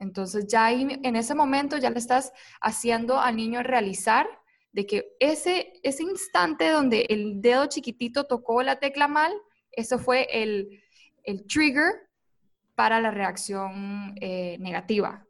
Entonces 0.00 0.48
ya 0.48 0.64
ahí, 0.66 0.88
en 1.04 1.14
ese 1.14 1.36
momento 1.36 1.78
ya 1.78 1.88
le 1.90 2.00
estás 2.00 2.32
haciendo 2.60 3.20
al 3.20 3.36
niño 3.36 3.62
realizar 3.62 4.26
de 4.72 4.86
que 4.86 5.14
ese, 5.20 5.72
ese 5.84 6.02
instante 6.02 6.68
donde 6.68 7.06
el 7.08 7.40
dedo 7.40 7.66
chiquitito 7.66 8.24
tocó 8.24 8.60
la 8.64 8.80
tecla 8.80 9.06
mal, 9.06 9.32
eso 9.70 10.00
fue 10.00 10.26
el, 10.32 10.82
trigger 11.46 11.92
para 12.74 13.00
la 13.00 13.12
reacción 13.12 14.16
eh, 14.20 14.58
negativa. 14.58 15.24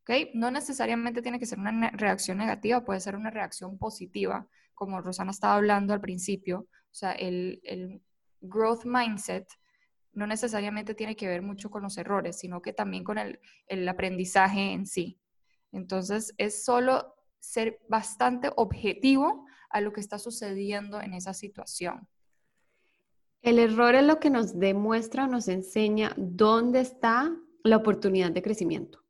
¿Okay? 0.00 0.32
No 0.34 0.50
necesariamente 0.50 1.22
tiene 1.22 1.38
que 1.38 1.46
ser 1.46 1.60
una 1.60 1.90
reacción 1.90 2.38
negativa, 2.38 2.84
puede 2.84 2.98
ser 2.98 3.14
una 3.14 3.30
reacción 3.30 3.78
positiva, 3.78 4.48
como 4.74 5.00
Rosana 5.00 5.30
estaba 5.30 5.54
hablando 5.54 5.94
al 5.94 6.00
principio. 6.00 6.66
O 6.90 6.94
sea, 6.94 7.12
el, 7.12 7.60
el 7.62 8.02
growth 8.42 8.84
mindset 8.84 9.46
no 10.12 10.26
necesariamente 10.26 10.94
tiene 10.94 11.16
que 11.16 11.26
ver 11.26 11.42
mucho 11.42 11.70
con 11.70 11.82
los 11.82 11.96
errores, 11.96 12.38
sino 12.38 12.60
que 12.60 12.72
también 12.72 13.04
con 13.04 13.18
el, 13.18 13.88
aprendizaje 13.88 14.72
en 14.72 14.86
sí. 14.86 15.18
Entonces, 15.72 16.34
es 16.36 16.64
solo 16.64 17.14
ser 17.38 17.80
bastante 17.88 18.50
objetivo 18.56 19.46
a 19.70 19.80
lo 19.80 19.92
que 19.92 20.00
está 20.00 20.18
sucediendo 20.18 21.00
en 21.00 21.14
esa 21.14 21.32
situación. 21.32 22.06
El 23.40 23.58
error 23.58 23.94
es 23.94 24.04
lo 24.04 24.20
que 24.20 24.30
nos 24.30 24.58
demuestra, 24.58 25.26
nos 25.26 25.48
enseña 25.48 26.12
dónde 26.16 26.80
está 26.80 27.34
la 27.64 27.78
oportunidad 27.78 28.30
de 28.30 28.42
crecimiento. 28.42 29.02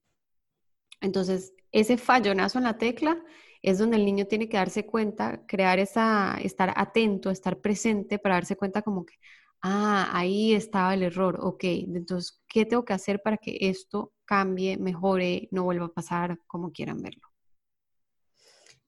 Entonces, 1.00 1.52
ese 1.72 1.96
fallonazo 1.96 2.58
en 2.58 2.64
la 2.64 2.78
tecla 2.78 3.22
es 3.62 3.78
donde 3.78 3.96
el 3.96 4.04
niño 4.04 4.26
tiene 4.26 4.48
que 4.48 4.56
darse 4.56 4.86
cuenta, 4.86 5.46
crear 5.46 5.78
esa, 5.78 6.36
estar 6.42 6.72
atento, 6.76 7.30
estar 7.30 7.60
presente 7.60 8.18
para 8.18 8.34
darse 8.36 8.56
cuenta 8.56 8.82
como 8.82 9.06
que, 9.06 9.14
ah, 9.62 10.10
ahí 10.12 10.52
estaba 10.54 10.94
el 10.94 11.04
error, 11.04 11.38
ok, 11.40 11.64
entonces, 11.64 12.42
¿qué 12.48 12.66
tengo 12.66 12.84
que 12.84 12.92
hacer 12.92 13.22
para 13.22 13.36
que 13.36 13.56
esto 13.60 14.12
cambie, 14.24 14.76
mejore, 14.78 15.48
no 15.52 15.64
vuelva 15.64 15.86
a 15.86 15.92
pasar 15.92 16.38
como 16.46 16.72
quieran 16.72 17.00
verlo? 17.00 17.28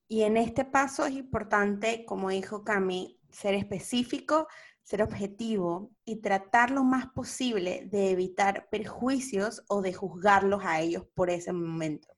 Y 0.09 0.23
en 0.23 0.37
este 0.37 0.65
paso 0.65 1.07
es 1.07 1.15
importante, 1.15 2.05
como 2.05 2.31
dijo 2.31 2.63
Cami, 2.63 3.19
ser 3.31 3.55
específico, 3.55 4.49
ser 4.83 5.03
objetivo 5.03 5.91
y 6.05 6.21
tratar 6.21 6.71
lo 6.71 6.85
más 6.85 7.07
posible 7.07 7.89
de 7.91 8.11
evitar 8.11 8.69
perjuicios 8.71 9.65
o 9.69 9.81
de 9.81 9.95
juzgarlos 9.95 10.63
a 10.65 10.81
ellos 10.81 11.05
por 11.15 11.31
ese 11.31 11.53
momento. 11.53 12.14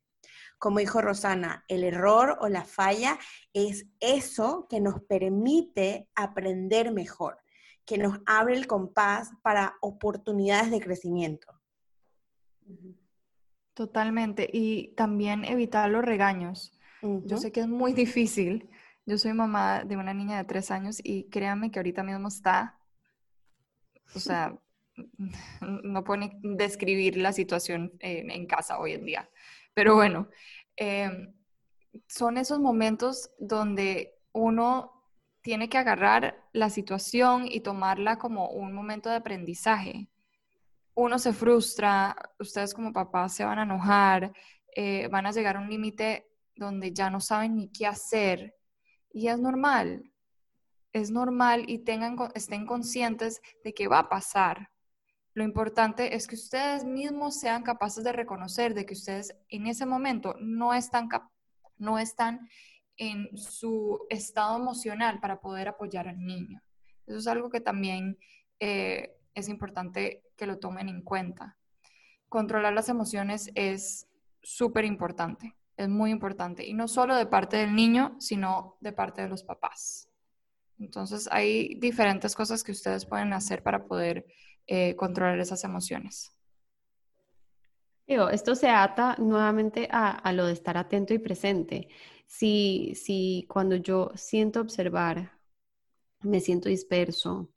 Como 0.58 0.78
dijo 0.78 1.02
Rosana, 1.02 1.64
el 1.68 1.84
error 1.84 2.38
o 2.40 2.48
la 2.48 2.64
falla 2.64 3.18
es 3.52 3.86
eso 4.00 4.66
que 4.68 4.80
nos 4.80 5.02
permite 5.02 6.08
aprender 6.14 6.92
mejor 6.92 7.38
que 7.86 7.98
nos 7.98 8.18
abre 8.26 8.56
el 8.56 8.66
compás 8.66 9.30
para 9.42 9.76
oportunidades 9.80 10.70
de 10.70 10.80
crecimiento. 10.80 11.46
Totalmente. 13.74 14.50
Y 14.52 14.88
también 14.96 15.44
evitar 15.44 15.88
los 15.88 16.04
regaños. 16.04 16.76
Yo 17.00 17.36
sé 17.36 17.52
que 17.52 17.60
es 17.60 17.68
muy 17.68 17.92
difícil. 17.92 18.68
Yo 19.06 19.16
soy 19.18 19.32
mamá 19.32 19.84
de 19.84 19.96
una 19.96 20.12
niña 20.12 20.38
de 20.38 20.44
tres 20.44 20.72
años 20.72 20.98
y 21.02 21.30
créanme 21.30 21.70
que 21.70 21.78
ahorita 21.78 22.02
mismo 22.02 22.26
está, 22.26 22.80
o 24.16 24.18
sea, 24.18 24.58
no 25.60 26.02
pueden 26.02 26.56
describir 26.56 27.16
la 27.16 27.32
situación 27.32 27.92
en, 28.00 28.46
casa 28.46 28.80
hoy 28.80 28.94
en 28.94 29.04
día. 29.04 29.30
Pero 29.76 29.94
bueno, 29.94 30.28
em, 30.74 31.34
son 32.08 32.38
esos 32.38 32.58
momentos 32.60 33.30
donde 33.38 34.14
uno 34.32 35.04
tiene 35.42 35.68
que 35.68 35.76
agarrar 35.76 36.42
la 36.54 36.70
situación 36.70 37.46
y 37.46 37.60
tomarla 37.60 38.16
como 38.16 38.48
un 38.48 38.72
momento 38.72 39.10
de 39.10 39.16
aprendizaje. 39.16 40.08
Uno 40.94 41.18
se 41.18 41.34
frustra, 41.34 42.16
ustedes 42.38 42.72
como 42.72 42.90
papás 42.90 43.34
se 43.34 43.44
van 43.44 43.58
a 43.58 43.64
enojar, 43.64 44.32
eh, 44.74 45.08
van 45.08 45.26
a 45.26 45.32
llegar 45.32 45.56
a 45.56 45.60
un 45.60 45.68
límite 45.68 46.26
donde 46.54 46.94
ya 46.94 47.10
no 47.10 47.20
saben 47.20 47.56
ni 47.56 47.68
qué 47.70 47.86
hacer. 47.86 48.54
Y 49.12 49.28
es 49.28 49.38
normal, 49.38 50.10
es 50.94 51.10
normal 51.10 51.64
y 51.68 51.80
tengan, 51.80 52.16
estén 52.34 52.64
conscientes 52.64 53.42
de 53.62 53.74
que 53.74 53.88
va 53.88 53.98
a 53.98 54.08
pasar. 54.08 54.70
Lo 55.36 55.44
importante 55.44 56.16
es 56.16 56.26
que 56.26 56.34
ustedes 56.34 56.86
mismos 56.86 57.38
sean 57.38 57.62
capaces 57.62 58.02
de 58.02 58.12
reconocer 58.12 58.72
de 58.72 58.86
que 58.86 58.94
ustedes 58.94 59.36
en 59.50 59.66
ese 59.66 59.84
momento 59.84 60.34
no 60.40 60.72
están, 60.72 61.10
no 61.76 61.98
están 61.98 62.48
en 62.96 63.36
su 63.36 64.00
estado 64.08 64.56
emocional 64.56 65.20
para 65.20 65.42
poder 65.42 65.68
apoyar 65.68 66.08
al 66.08 66.24
niño. 66.24 66.62
Eso 67.06 67.18
es 67.18 67.26
algo 67.26 67.50
que 67.50 67.60
también 67.60 68.16
eh, 68.60 69.14
es 69.34 69.50
importante 69.50 70.22
que 70.38 70.46
lo 70.46 70.58
tomen 70.58 70.88
en 70.88 71.02
cuenta. 71.02 71.58
Controlar 72.30 72.72
las 72.72 72.88
emociones 72.88 73.50
es 73.54 74.08
súper 74.42 74.86
importante, 74.86 75.54
es 75.76 75.90
muy 75.90 76.12
importante, 76.12 76.64
y 76.66 76.72
no 76.72 76.88
solo 76.88 77.14
de 77.14 77.26
parte 77.26 77.58
del 77.58 77.74
niño, 77.74 78.16
sino 78.20 78.78
de 78.80 78.94
parte 78.94 79.20
de 79.20 79.28
los 79.28 79.44
papás. 79.44 80.08
Entonces 80.78 81.28
hay 81.30 81.74
diferentes 81.74 82.34
cosas 82.34 82.64
que 82.64 82.72
ustedes 82.72 83.04
pueden 83.04 83.34
hacer 83.34 83.62
para 83.62 83.84
poder 83.84 84.24
eh, 84.66 84.96
controlar 84.96 85.38
esas 85.38 85.64
emociones. 85.64 86.32
Digo, 88.06 88.28
esto 88.28 88.54
se 88.54 88.68
ata 88.68 89.16
nuevamente 89.18 89.88
a, 89.90 90.10
a, 90.10 90.32
lo 90.32 90.46
de 90.46 90.52
estar 90.52 90.76
atento 90.76 91.12
y 91.12 91.18
presente. 91.18 91.88
Si, 92.26 92.92
si 92.94 93.46
cuando 93.48 93.76
yo 93.76 94.12
siento 94.14 94.60
observar, 94.60 95.32
me 96.20 96.40
siento 96.40 96.68
disperso, 96.68 97.50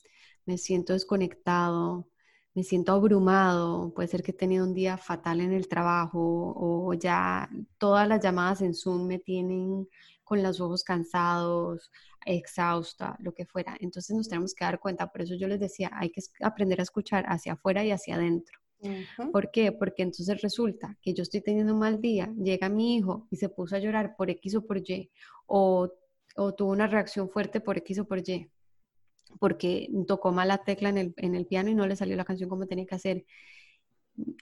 me 0.45 0.57
siento 0.57 0.93
desconectado, 0.93 2.09
me 2.55 2.63
siento 2.63 2.93
abrumado, 2.93 3.93
puede 3.93 4.07
ser 4.07 4.23
que 4.23 4.31
he 4.31 4.33
tenido 4.33 4.65
un 4.65 4.73
día 4.73 4.97
fatal 4.97 5.41
en 5.41 5.53
el 5.53 5.67
trabajo 5.67 6.53
o 6.57 6.93
ya 6.93 7.49
todas 7.77 8.07
las 8.07 8.21
llamadas 8.21 8.61
en 8.61 8.73
Zoom 8.73 9.05
me 9.07 9.19
tienen 9.19 9.87
con 10.23 10.43
los 10.43 10.59
ojos 10.59 10.83
cansados, 10.83 11.91
exhausta, 12.25 13.15
lo 13.19 13.34
que 13.34 13.45
fuera. 13.45 13.75
Entonces 13.79 14.15
nos 14.15 14.27
tenemos 14.27 14.53
que 14.53 14.65
dar 14.65 14.79
cuenta, 14.79 15.12
por 15.12 15.21
eso 15.21 15.36
yo 15.36 15.47
les 15.47 15.60
decía, 15.60 15.91
hay 15.93 16.10
que 16.10 16.21
aprender 16.41 16.79
a 16.79 16.84
escuchar 16.84 17.25
hacia 17.27 17.53
afuera 17.53 17.84
y 17.84 17.91
hacia 17.91 18.15
adentro. 18.15 18.60
¿Por 19.32 19.51
qué? 19.51 19.71
Porque 19.71 20.03
entonces 20.03 20.41
resulta 20.41 20.97
que 21.01 21.13
yo 21.13 21.23
estoy 21.23 21.41
teniendo 21.41 21.73
un 21.73 21.79
mal 21.79 21.99
día, 21.99 22.34
llega 22.41 22.69
mi 22.69 22.95
hijo 22.95 23.27
y 23.29 23.36
se 23.36 23.49
puso 23.49 23.75
a 23.75 23.79
llorar 23.79 24.15
por 24.15 24.29
X 24.29 24.55
o 24.55 24.65
por 24.65 24.77
Y, 24.77 25.12
o, 25.47 25.91
o 26.36 26.53
tuvo 26.53 26.71
una 26.71 26.88
reacción 26.88 27.29
fuerte 27.29 27.60
por 27.60 27.77
X 27.77 27.99
o 27.99 28.05
por 28.05 28.19
Y, 28.19 28.49
porque 29.39 29.89
tocó 30.08 30.32
mal 30.32 30.47
la 30.47 30.60
tecla 30.60 30.89
en 30.89 30.97
el, 30.97 31.13
en 31.17 31.36
el 31.36 31.45
piano 31.45 31.69
y 31.69 31.75
no 31.75 31.88
le 31.88 31.95
salió 31.97 32.15
la 32.15 32.23
canción 32.23 32.49
como 32.49 32.67
tenía 32.67 32.86
que 32.86 32.95
hacer. 32.95 33.25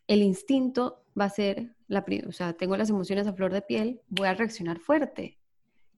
El 0.05 0.21
instinto 0.21 1.03
va 1.19 1.25
a 1.25 1.29
ser, 1.29 1.75
la, 1.87 2.05
o 2.27 2.31
sea, 2.31 2.53
tengo 2.53 2.77
las 2.77 2.89
emociones 2.89 3.25
a 3.25 3.33
flor 3.33 3.51
de 3.51 3.63
piel, 3.63 4.01
voy 4.07 4.27
a 4.27 4.35
reaccionar 4.35 4.79
fuerte. 4.79 5.39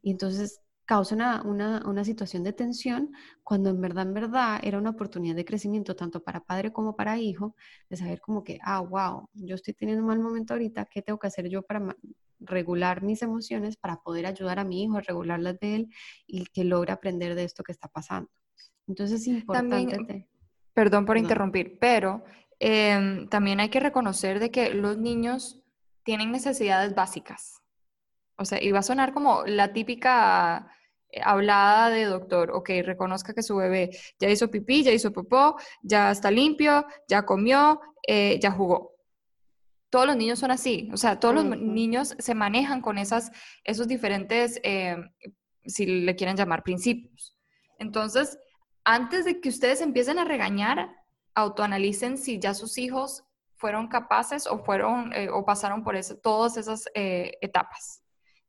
Y 0.02 0.12
entonces 0.12 0.62
causa 0.90 1.14
una, 1.14 1.84
una, 1.86 2.04
situación 2.04 2.44
de 2.44 2.52
tensión 2.52 3.12
cuando 3.44 3.70
en 3.70 3.80
verdad, 3.80 4.08
en 4.08 4.14
verdad 4.16 4.60
era 4.64 4.80
una 4.80 4.90
oportunidad 4.90 5.36
de 5.36 5.46
crecimiento 5.46 5.96
tanto 5.96 6.24
para 6.24 6.40
padre 6.40 6.74
como 6.74 6.96
para 6.96 7.20
hijo, 7.20 7.56
de 7.92 7.98
saber 7.98 8.20
como 8.20 8.44
que, 8.44 8.58
ah, 8.64 8.80
wow, 8.80 9.30
yo 9.34 9.54
estoy 9.54 9.76
teniendo 9.76 10.02
un 10.02 10.08
mal 10.08 10.20
momento 10.20 10.56
ahorita, 10.56 10.86
¿qué 10.86 11.04
tengo 11.04 11.20
que 11.20 11.28
hacer 11.28 11.48
yo 11.48 11.62
para 11.62 11.96
regular 12.40 13.04
mis 13.04 13.22
emociones, 13.22 13.78
para 13.78 13.98
poder 13.98 14.26
ayudar 14.26 14.58
a 14.58 14.64
mi 14.64 14.82
hijo 14.82 14.98
a 14.98 15.02
regularlas 15.02 15.60
de 15.60 15.76
él 15.76 15.90
y 16.26 16.48
que 16.48 16.64
logre 16.64 16.92
aprender 16.92 17.36
de 17.36 17.44
esto 17.44 17.62
que 17.62 17.72
está 17.72 17.88
pasando? 17.88 18.32
Entonces 18.88 19.22
es 19.22 19.28
importante... 19.28 20.28
perdón 20.74 21.06
por 21.06 21.20
interrumpir, 21.20 21.78
pero 21.80 22.24
em, 22.58 23.30
también 23.30 23.60
hay 23.60 23.70
que 23.70 23.80
reconocer 23.80 24.40
de 24.40 24.50
que 24.50 24.74
los 24.74 24.98
niños 24.98 25.62
tienen 26.02 26.32
necesidades 26.32 26.96
básicas. 26.96 27.62
O 28.38 28.46
sea, 28.46 28.60
y 28.60 28.72
va 28.72 28.80
a 28.80 28.82
sonar 28.82 29.14
como 29.14 29.44
la 29.46 29.72
típica 29.72 30.72
eh, 30.72 30.79
hablada 31.24 31.90
de 31.90 32.06
doctor, 32.06 32.52
ok, 32.52 32.70
reconozca 32.84 33.34
que 33.34 33.44
su 33.44 33.56
bebé 33.56 33.90
ya 34.20 34.30
hizo 34.30 34.50
pipí, 34.50 34.84
ya 34.84 34.92
hizo 34.92 35.12
popó, 35.12 35.58
ya 35.82 36.12
está 36.12 36.30
limpio, 36.32 36.86
ya 37.08 37.26
comió, 37.26 37.82
eh, 38.08 38.40
ya 38.40 38.52
jugó. 38.52 38.96
Todos 39.90 40.06
los 40.06 40.18
niños 40.18 40.40
son 40.40 40.52
así, 40.52 40.90
o 40.94 40.98
sea, 40.98 41.20
todos 41.20 41.34
los 41.34 41.46
niños 41.46 42.16
se 42.20 42.36
manejan 42.36 42.82
con 42.82 43.00
esas, 43.00 43.32
esos 43.64 43.88
diferentes, 43.88 44.60
eh, 44.64 44.98
si 45.66 45.86
le 45.86 46.16
quieren 46.16 46.38
llamar, 46.38 46.64
principios. 46.64 47.36
Entonces, 47.80 48.38
antes 48.84 49.26
de 49.26 49.42
que 49.42 49.50
ustedes 49.50 49.82
empiecen 49.82 50.20
a 50.20 50.26
regañar, 50.26 50.96
autoanalicen 51.34 52.18
si 52.18 52.40
ya 52.40 52.54
sus 52.54 52.78
hijos 52.78 53.24
fueron 53.56 53.88
capaces 53.88 54.46
o 54.48 54.60
fueron 54.60 55.12
o 55.34 55.46
pasaron 55.46 55.84
por 55.84 55.96
todas 56.22 56.58
esas 56.58 56.86
etapas 56.94 58.04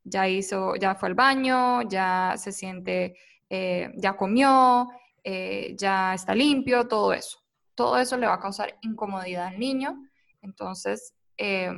ya 0.05 0.29
hizo, 0.29 0.77
ya 0.77 0.95
fue 0.95 1.11
al 1.11 1.15
baño, 1.15 1.83
ya 1.89 2.35
se 2.37 2.53
siente, 2.53 3.17
eh, 3.49 3.91
ya 3.97 4.17
comió, 4.17 4.89
eh, 5.25 5.75
ya 5.79 6.15
está 6.15 6.35
limpio, 6.35 6.89
todo 6.89 7.13
eso. 7.13 7.39
Todo 7.75 7.99
eso 7.99 8.17
le 8.17 8.27
va 8.27 8.35
a 8.35 8.41
causar 8.41 8.79
incomodidad 8.83 9.47
al 9.49 9.59
niño. 9.59 9.97
Entonces, 10.43 11.15
eh, 11.37 11.73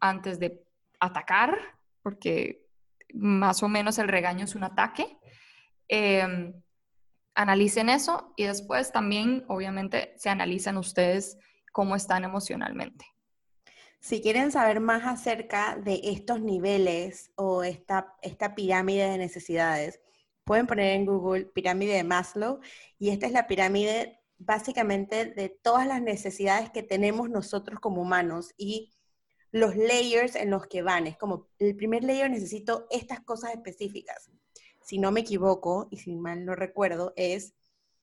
antes 0.00 0.38
de 0.38 0.62
atacar, 1.00 1.58
porque 2.02 2.66
más 3.14 3.62
o 3.62 3.68
menos 3.68 3.98
el 3.98 4.08
regaño 4.08 4.44
es 4.44 4.54
un 4.54 4.64
ataque, 4.64 5.18
analicen 7.34 7.88
eso 7.88 8.32
y 8.36 8.44
después 8.44 8.92
también, 8.92 9.44
obviamente, 9.48 10.14
se 10.16 10.28
analizan 10.28 10.76
ustedes 10.78 11.38
cómo 11.72 11.94
están 11.94 12.24
emocionalmente. 12.24 13.06
Si 14.00 14.20
quieren 14.20 14.52
saber 14.52 14.80
más 14.80 15.04
acerca 15.04 15.76
de 15.76 16.00
estos 16.04 16.40
niveles 16.40 17.32
o 17.34 17.64
esta, 17.64 18.14
esta 18.22 18.54
pirámide 18.54 19.10
de 19.10 19.18
necesidades, 19.18 20.00
pueden 20.44 20.66
poner 20.66 20.94
en 20.94 21.06
Google 21.06 21.46
pirámide 21.46 21.94
de 21.94 22.04
Maslow 22.04 22.60
y 22.98 23.10
esta 23.10 23.26
es 23.26 23.32
la 23.32 23.48
pirámide 23.48 24.20
básicamente 24.38 25.24
de 25.24 25.48
todas 25.48 25.86
las 25.86 26.02
necesidades 26.02 26.70
que 26.70 26.82
tenemos 26.82 27.30
nosotros 27.30 27.80
como 27.80 28.02
humanos 28.02 28.54
y 28.56 28.92
los 29.50 29.74
layers 29.76 30.36
en 30.36 30.50
los 30.50 30.66
que 30.66 30.82
van. 30.82 31.06
Es 31.06 31.16
como, 31.16 31.48
el 31.58 31.74
primer 31.74 32.04
layer 32.04 32.30
necesito 32.30 32.86
estas 32.90 33.20
cosas 33.20 33.54
específicas. 33.54 34.30
Si 34.82 34.98
no 34.98 35.10
me 35.10 35.20
equivoco, 35.20 35.88
y 35.90 35.96
si 35.96 36.14
mal 36.14 36.44
no 36.44 36.54
recuerdo, 36.54 37.12
es 37.16 37.54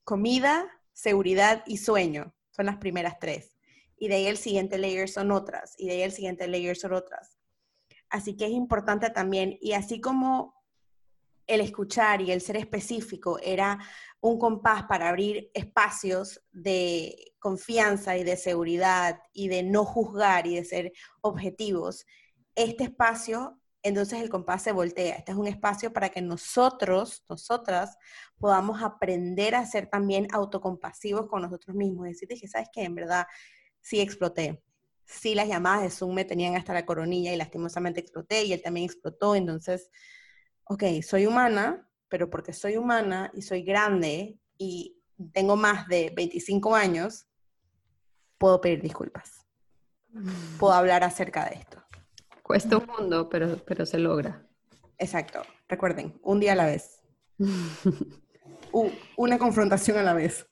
comida, 0.04 0.68
seguridad 0.92 1.64
y 1.66 1.78
sueño. 1.78 2.34
Son 2.50 2.66
las 2.66 2.78
primeras 2.78 3.20
tres 3.20 3.53
y 3.98 4.08
de 4.08 4.16
ahí 4.16 4.28
el 4.28 4.38
siguiente 4.38 4.78
layer 4.78 5.10
son 5.10 5.32
otras, 5.32 5.76
y 5.78 5.88
de 5.88 5.94
ahí 5.94 6.02
el 6.02 6.12
siguiente 6.12 6.48
layer 6.48 6.76
son 6.76 6.94
otras. 6.94 7.38
Así 8.10 8.36
que 8.36 8.46
es 8.46 8.52
importante 8.52 9.10
también, 9.10 9.58
y 9.62 9.74
así 9.74 10.00
como 10.00 10.64
el 11.48 11.62
escuchar 11.62 12.22
y 12.22 12.32
el 12.32 12.42
ser 12.42 12.58
específico 12.58 13.40
era 13.42 13.80
un 14.22 14.40
compás 14.40 14.84
para 14.84 15.10
abrir 15.10 15.52
espacios 15.54 16.42
de 16.52 17.34
confianza 17.40 18.18
y 18.18 18.24
de 18.24 18.38
seguridad 18.38 19.20
y 19.34 19.50
de 19.50 19.64
no 19.64 19.84
juzgar 19.84 20.48
y 20.48 20.56
de 20.56 20.64
ser 20.64 20.94
objetivos, 21.22 22.06
este 22.56 22.86
espacio, 22.86 23.60
entonces 23.82 24.22
el 24.22 24.30
compás 24.30 24.64
se 24.64 24.72
voltea. 24.72 25.16
Este 25.16 25.34
es 25.34 25.38
un 25.38 25.48
espacio 25.48 25.92
para 25.92 26.10
que 26.10 26.22
nosotros, 26.22 27.26
nosotras, 27.28 27.98
podamos 28.38 28.82
aprender 28.82 29.56
a 29.56 29.66
ser 29.66 29.88
también 29.88 30.28
autocompasivos 30.32 31.28
con 31.28 31.42
nosotros 31.42 31.76
mismos. 31.76 32.06
Decir, 32.06 32.30
dije, 32.30 32.48
¿sabes 32.48 32.70
qué? 32.72 32.84
En 32.84 32.96
verdad, 32.96 33.26
sí 33.84 34.00
exploté. 34.00 34.64
Sí, 35.06 35.36
las 35.36 35.48
llamadas 35.48 35.84
de 35.84 35.90
Zoom 35.92 36.16
me 36.16 36.26
tenían 36.26 36.56
hasta 36.56 36.74
la 36.74 36.86
coronilla 36.86 37.32
y 37.32 37.38
lastimosamente 37.38 38.00
exploté 38.00 38.44
y 38.46 38.54
él 38.54 38.62
también 38.64 38.86
explotó. 38.86 39.36
Entonces, 39.36 39.92
ok, 40.64 40.84
soy 41.04 41.28
humana, 41.28 41.88
pero 42.08 42.30
porque 42.30 42.54
soy 42.54 42.78
humana 42.78 43.30
y 43.36 43.44
soy 43.44 43.64
grande 43.64 44.40
y 44.58 44.98
tengo 45.34 45.56
más 45.56 45.88
de 45.88 46.12
25 46.16 46.76
años, 46.76 47.28
puedo 48.38 48.60
pedir 48.62 48.82
disculpas. 48.82 49.46
Puedo 50.60 50.74
hablar 50.74 51.04
acerca 51.04 51.50
de 51.50 51.56
esto. 51.56 51.84
Cuesta 52.42 52.78
un 52.78 52.86
mundo, 52.86 53.30
pero, 53.30 53.58
pero 53.66 53.86
se 53.86 54.00
logra. 54.00 54.48
Exacto. 54.98 55.42
Recuerden, 55.68 56.20
un 56.24 56.40
día 56.40 56.54
a 56.54 56.56
la 56.56 56.66
vez. 56.66 57.02
una 59.18 59.38
confrontación 59.38 59.98
a 59.98 60.04
la 60.04 60.14
vez. 60.14 60.48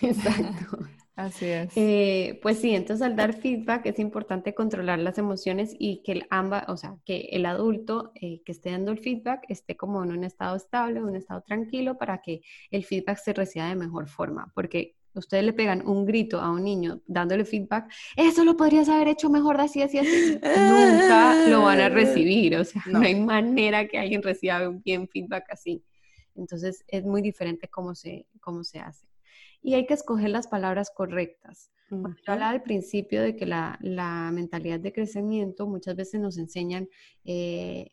Exacto. 0.00 0.78
Así 1.16 1.46
es. 1.46 1.72
Eh, 1.76 2.40
pues 2.42 2.58
sí, 2.58 2.74
entonces 2.74 3.06
al 3.06 3.14
dar 3.14 3.34
feedback 3.34 3.86
es 3.86 4.00
importante 4.00 4.52
controlar 4.52 4.98
las 4.98 5.16
emociones 5.16 5.74
y 5.78 6.02
que 6.02 6.12
el 6.12 6.26
amba, 6.28 6.64
o 6.68 6.76
sea, 6.76 6.96
que 7.04 7.28
el 7.32 7.46
adulto 7.46 8.10
eh, 8.16 8.42
que 8.44 8.50
esté 8.50 8.72
dando 8.72 8.90
el 8.90 8.98
feedback 8.98 9.44
esté 9.48 9.76
como 9.76 10.02
en 10.02 10.10
un 10.10 10.24
estado 10.24 10.56
estable, 10.56 11.04
un 11.04 11.14
estado 11.14 11.42
tranquilo 11.42 11.96
para 11.98 12.20
que 12.20 12.42
el 12.70 12.84
feedback 12.84 13.18
se 13.18 13.32
reciba 13.32 13.68
de 13.68 13.76
mejor 13.76 14.08
forma, 14.08 14.50
porque 14.56 14.96
ustedes 15.14 15.44
le 15.44 15.52
pegan 15.52 15.86
un 15.86 16.04
grito 16.04 16.40
a 16.40 16.50
un 16.50 16.64
niño 16.64 17.00
dándole 17.06 17.44
feedback, 17.44 17.92
eso 18.16 18.42
lo 18.42 18.56
podrías 18.56 18.88
haber 18.88 19.06
hecho 19.06 19.30
mejor 19.30 19.60
así, 19.60 19.82
así, 19.82 19.98
así, 19.98 20.32
nunca 20.42 21.46
lo 21.48 21.62
van 21.62 21.80
a 21.80 21.88
recibir, 21.90 22.56
o 22.56 22.64
sea, 22.64 22.82
no, 22.90 22.98
hay 22.98 23.14
manera 23.14 23.86
que 23.86 23.98
alguien 23.98 24.20
reciba 24.20 24.68
un 24.68 24.82
bien 24.82 25.08
feedback 25.08 25.44
así. 25.50 25.84
Entonces 26.36 26.84
es 26.88 27.04
muy 27.04 27.22
diferente 27.22 27.68
cómo 27.68 27.94
se, 27.94 28.26
cómo 28.40 28.64
se 28.64 28.80
hace 28.80 29.06
y 29.64 29.74
hay 29.74 29.86
que 29.86 29.94
escoger 29.94 30.28
las 30.28 30.46
palabras 30.46 30.92
correctas. 30.94 31.70
Yo 31.88 32.32
hablaba 32.32 32.50
al 32.50 32.62
principio 32.62 33.22
de 33.22 33.34
que 33.34 33.46
la, 33.46 33.78
mentalidad 34.30 34.78
de 34.78 34.92
crecimiento 34.92 35.66
muchas 35.66 35.96
veces 35.96 36.20
nos 36.20 36.36
enseñan 36.36 36.86
eh, 37.24 37.88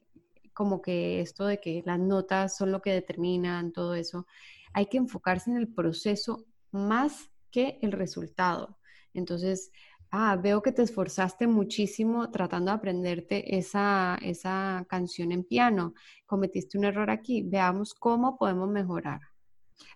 como 0.53 0.81
que 0.81 1.21
esto 1.21 1.45
de 1.45 1.61
que 1.61 1.81
las 1.85 1.97
notas 1.97 2.57
son 2.57 2.73
lo 2.73 2.81
que 2.81 2.91
determinan, 2.91 3.71
todo 3.71 3.95
eso. 3.95 4.27
Hay 4.73 4.87
que 4.87 4.97
enfocarse 4.97 5.49
en 5.49 5.55
el 5.55 5.69
proceso 5.69 6.43
más 6.71 7.31
que 7.51 7.79
el 7.81 7.93
resultado. 7.93 8.77
Entonces, 9.13 9.71
ah, 10.11 10.35
veo 10.35 10.61
que 10.61 10.73
te 10.73 10.81
esforzaste 10.81 11.47
muchísimo 11.47 12.31
tratando 12.31 12.71
de 12.71 12.77
aprenderte 12.77 13.57
esa, 13.57 14.19
esa 14.21 14.85
canción 14.89 15.31
en 15.31 15.45
piano. 15.45 15.93
Cometiste 16.25 16.77
un 16.77 16.83
error 16.83 17.09
aquí. 17.09 17.43
Veamos 17.43 17.93
cómo 17.93 18.37
podemos 18.37 18.69
mejorar. 18.69 19.30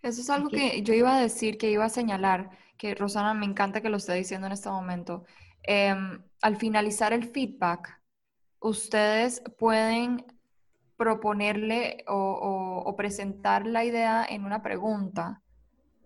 Eso 0.02 0.22
es 0.22 0.30
algo 0.30 0.50
que 0.50 0.82
yo 0.84 0.94
iba 0.94 1.16
a 1.16 1.22
decir, 1.22 1.58
que 1.58 1.72
iba 1.72 1.86
a 1.86 1.90
señalar, 1.90 2.50
que 2.78 2.96
Rosana 2.96 3.34
me 3.34 3.46
encanta 3.46 3.82
que 3.82 3.90
lo 3.90 3.98
esté 3.98 4.14
diciendo 4.14 4.48
en 4.48 4.54
este 4.54 4.70
momento. 4.70 5.26
Em, 5.64 6.22
al 6.42 6.58
finalizar 6.58 7.14
el 7.14 7.26
feedback, 7.26 8.02
ustedes 8.60 9.42
pueden 9.58 10.26
proponerle 10.98 12.04
o, 12.08 12.94
presentar 12.98 13.66
la 13.66 13.84
idea 13.84 14.26
en 14.28 14.46
una 14.46 14.62
pregunta, 14.62 15.42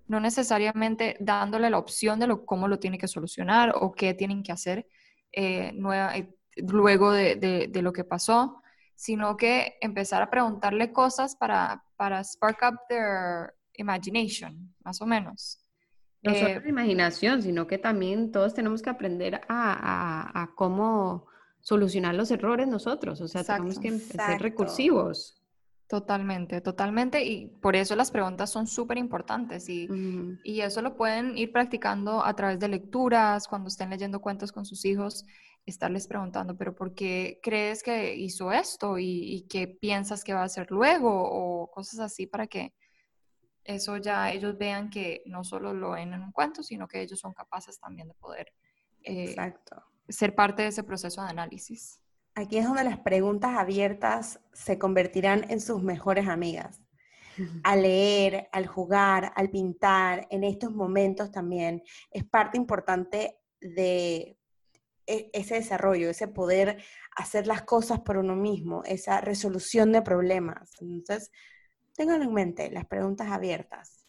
no 0.08 0.20
necesariamente 0.20 1.18
dándole 1.20 1.70
la 1.70 1.78
opción 1.78 2.20
de 2.20 2.26
lo, 2.28 2.46
cómo 2.46 2.68
lo 2.68 2.80
tiene 2.80 2.98
que 2.98 3.08
solucionar 3.08 3.74
o 3.76 3.92
qué 3.92 4.16
tienen 4.16 4.42
que 4.42 4.52
hacer 4.52 4.88
eh, 5.32 5.72
eh, 5.76 6.34
luego 6.68 7.12
de, 7.12 7.70
lo 7.76 7.94
que 7.94 8.04
pasó, 8.04 8.62
sino 8.96 9.38
que 9.38 9.78
empezar 9.82 10.24
a 10.24 10.30
preguntarle 10.32 10.92
cosas 10.92 11.36
para, 11.36 11.84
para 11.96 12.24
spark 12.24 12.58
up 12.64 12.80
their, 12.90 13.54
imagination, 13.82 14.74
más 14.84 15.02
o 15.02 15.06
menos. 15.06 15.60
No 16.22 16.34
solo 16.34 16.50
eh, 16.50 16.64
imaginación, 16.68 17.42
sino 17.42 17.66
que 17.68 17.78
también 17.78 18.32
todos 18.32 18.54
tenemos 18.54 18.82
que 18.82 18.90
aprender 18.90 19.42
a, 19.48 20.50
cómo 20.56 21.28
solucionar 21.62 22.16
los 22.16 22.30
errores 22.32 22.68
nosotros. 22.68 23.22
O 23.22 23.28
sea, 23.28 23.44
tenemos 23.44 23.80
que 23.80 23.98
ser 23.98 24.42
recursivos. 24.42 25.40
Totalmente, 25.88 26.62
totalmente. 26.62 27.24
Y 27.26 27.48
por 27.48 27.76
eso 27.76 27.96
las 27.96 28.12
preguntas 28.12 28.52
son 28.52 28.68
súper 28.68 29.00
importantes 29.00 29.68
y, 29.70 29.88
y, 30.44 30.62
eso 30.62 30.84
lo 30.84 30.96
pueden 30.96 31.36
ir 31.36 31.52
practicando 31.52 32.24
a 32.24 32.36
través 32.36 32.60
de 32.60 32.68
lecturas, 32.68 33.48
cuando 33.48 33.70
estén 33.70 33.90
leyendo 33.90 34.22
cuentos 34.22 34.52
con 34.52 34.66
sus 34.66 34.86
hijos, 34.86 35.26
estarles 35.66 36.08
preguntando, 36.08 36.56
pero 36.56 36.76
¿por 36.76 36.94
qué 36.94 37.40
crees 37.42 37.82
que 37.82 38.16
hizo 38.16 38.52
esto? 38.52 39.00
¿Y, 39.00 39.34
y 39.34 39.42
qué 39.48 39.68
piensas 39.68 40.24
que 40.24 40.34
va 40.34 40.42
a 40.42 40.46
hacer 40.46 40.70
luego? 40.70 41.10
O 41.12 41.72
cosas 41.72 42.00
así 42.02 42.28
para 42.28 42.46
que 42.46 42.74
eso 43.70 43.98
ya 43.98 44.32
ellos 44.32 44.58
vean 44.58 44.90
que 44.90 45.22
no 45.28 45.44
solo 45.44 45.74
lo 45.74 45.92
ven 45.92 46.14
en 46.14 46.24
un 46.24 46.32
cuento, 46.32 46.64
sino 46.64 46.88
que 46.88 47.02
ellos 47.02 47.20
son 47.20 47.34
capaces 47.34 47.80
también 47.80 48.08
de 48.08 48.16
poder 48.16 48.52
eh, 49.04 49.36
ser 50.08 50.34
parte 50.34 50.64
de 50.64 50.70
ese 50.70 50.84
proceso 50.84 51.22
de 51.22 51.30
análisis. 51.30 52.02
Aquí 52.34 52.58
es 52.58 52.66
donde 52.66 52.84
las 52.84 53.00
preguntas 53.00 53.58
abiertas 53.58 54.40
se 54.54 54.80
convertirán 54.80 55.50
en 55.52 55.62
sus 55.62 55.84
mejores 55.84 56.28
amigas. 56.28 56.82
Al 57.64 57.84
leer, 57.84 58.50
al 58.52 58.68
jugar, 58.68 59.32
al 59.36 59.50
pintar, 59.50 60.28
en 60.30 60.44
estos 60.44 60.74
momentos 60.74 61.32
también 61.32 61.84
es 62.12 62.26
parte 62.26 62.58
importante 62.58 63.38
de 63.62 64.38
e, 65.06 65.30
ese 65.32 65.56
desarrollo, 65.56 66.10
ese 66.10 66.28
poder 66.28 66.84
hacer 67.16 67.48
las 67.48 67.62
cosas 67.62 68.02
por 68.02 68.18
uno 68.18 68.36
mismo, 68.36 68.84
esa 68.84 69.22
resolución 69.22 69.94
de 69.94 70.02
problemas. 70.02 70.72
Entonces, 70.82 71.32
tengan 72.00 72.22
en 72.22 72.34
mente 72.34 72.72
las 72.72 72.86
preguntas 72.86 73.30
abiertas. 73.30 74.06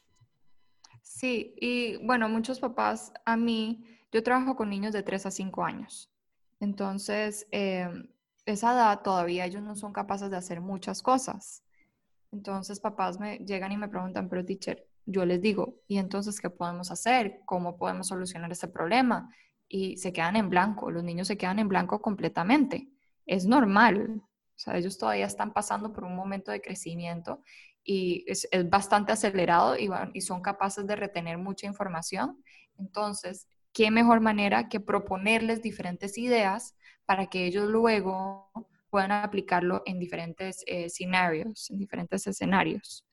Sí, 1.03 1.57
y 1.61 1.97
bueno, 2.07 2.29
muchos 2.29 2.61
papás, 2.61 3.13
a 3.25 3.37
mí, 3.37 3.85
yo 4.13 4.23
trabajo 4.23 4.55
con 4.55 4.71
niños 4.71 4.93
de 4.93 5.03
3 5.03 5.27
a 5.27 5.33
5 5.33 5.65
años. 5.65 6.09
Entonces, 6.61 7.49
em, 7.51 8.07
esa 8.47 8.75
edad 8.75 9.03
todavía 9.03 9.45
ellos 9.45 9.63
no 9.63 9.75
son 9.75 9.93
capaces 9.93 10.31
de 10.31 10.37
hacer 10.37 10.61
muchas 10.61 11.03
cosas. 11.03 11.65
Entonces 12.31 12.79
papás 12.79 13.19
me 13.19 13.39
llegan 13.39 13.73
y 13.73 13.77
me 13.77 13.89
preguntan, 13.89 14.29
pero 14.29 14.45
teacher, 14.45 14.87
yo 15.05 15.25
les 15.25 15.41
digo, 15.41 15.75
¿y 15.89 15.99
entonces 15.99 16.41
qué 16.41 16.49
podemos 16.49 16.93
hacer? 16.93 17.41
¿Cómo 17.45 17.77
podemos 17.77 18.07
solucionar 18.07 18.53
este 18.53 18.69
problema? 18.69 19.35
Y 19.67 19.97
se 19.97 20.13
quedan 20.13 20.37
en 20.37 20.49
blanco, 20.49 20.93
los 20.93 21.03
niños 21.03 21.27
se 21.27 21.37
quedan 21.37 21.59
en 21.59 21.67
blanco 21.69 22.01
completamente. 22.01 22.89
Es 23.27 23.47
normal, 23.47 24.23
o 24.61 24.63
sea, 24.63 24.77
ellos 24.77 24.99
todavía 24.99 25.25
están 25.25 25.55
pasando 25.55 25.91
por 25.91 26.05
un 26.05 26.15
momento 26.15 26.53
de 26.53 26.61
crecimiento 26.61 27.43
y 27.85 28.25
es, 28.27 28.49
bastante 28.69 29.13
acelerado 29.13 29.77
y, 29.79 30.21
son 30.21 30.43
capaces 30.43 30.87
de 30.87 30.97
retener 30.97 31.39
mucha 31.39 31.67
información. 31.67 32.43
Entonces, 32.79 33.47
¿qué 33.73 33.91
mejor 33.91 34.21
manera 34.21 34.69
que 34.69 34.81
proponerles 34.81 35.63
diferentes 35.63 36.19
ideas 36.19 36.77
para 37.07 37.27
que 37.27 37.47
ellos 37.47 37.69
luego 37.69 38.51
puedan 38.91 39.13
aplicarlo 39.13 39.83
en 39.87 39.99
diferentes 39.99 40.63
escenarios, 40.67 41.71
eh, 41.71 41.75
en 41.75 41.79
diferentes 41.79 42.27
escenarios. 42.27 43.07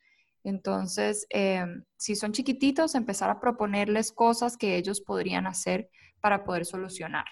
Entonces, 0.43 1.27
eh, 1.29 1.65
si 1.97 2.15
son 2.15 2.31
chiquititos, 2.31 2.95
empezar 2.95 3.29
a 3.29 3.39
proponerles 3.39 4.11
cosas 4.11 4.57
que 4.57 4.75
ellos 4.75 5.01
podrían 5.01 5.45
hacer 5.45 5.89
para 6.19 6.43
poder 6.43 6.65
solucionar. 6.65 7.25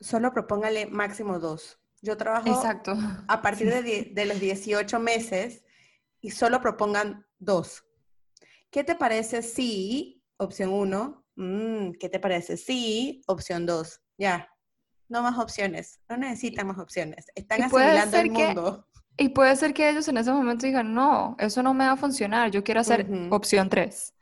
Solo 0.00 0.32
propóngale 0.32 0.86
máximo 0.86 1.38
dos. 1.38 1.78
Yo 2.02 2.16
trabajo 2.16 2.48
Exacto. 2.48 2.96
a 3.26 3.42
partir 3.42 3.72
de, 3.72 4.24
los 4.26 4.40
18 4.40 5.00
meses 5.00 5.64
y 6.20 6.30
solo 6.30 6.60
propongan 6.60 7.26
dos. 7.38 7.84
¿Qué 8.70 8.84
te 8.84 8.94
parece 8.94 9.42
si, 9.42 10.22
opción 10.36 10.72
uno, 10.72 11.24
mm, 11.36 11.92
¿qué 11.98 12.08
te 12.08 12.20
parece 12.20 12.56
si, 12.56 13.22
opción 13.26 13.66
dos? 13.66 14.00
Ya, 14.18 14.48
no 15.08 15.22
más 15.22 15.38
opciones, 15.38 16.00
no 16.08 16.16
necesitan 16.16 16.66
más 16.66 16.78
opciones, 16.78 17.26
están 17.34 17.62
asimilando 17.62 18.18
el 18.18 18.30
mundo. 18.30 18.88
y 19.16 19.30
puede 19.30 19.56
ser 19.56 19.72
que 19.72 19.88
ellos 19.88 20.06
en 20.08 20.18
ese 20.18 20.32
momento 20.32 20.66
digan, 20.66 20.92
no, 20.92 21.36
eso 21.38 21.62
no 21.62 21.74
me 21.74 21.86
va 21.86 21.92
a 21.92 21.96
funcionar, 21.96 22.50
yo 22.50 22.62
quiero 22.62 22.80
hacer 22.80 23.06
opción 23.30 23.68
3. 23.68 24.12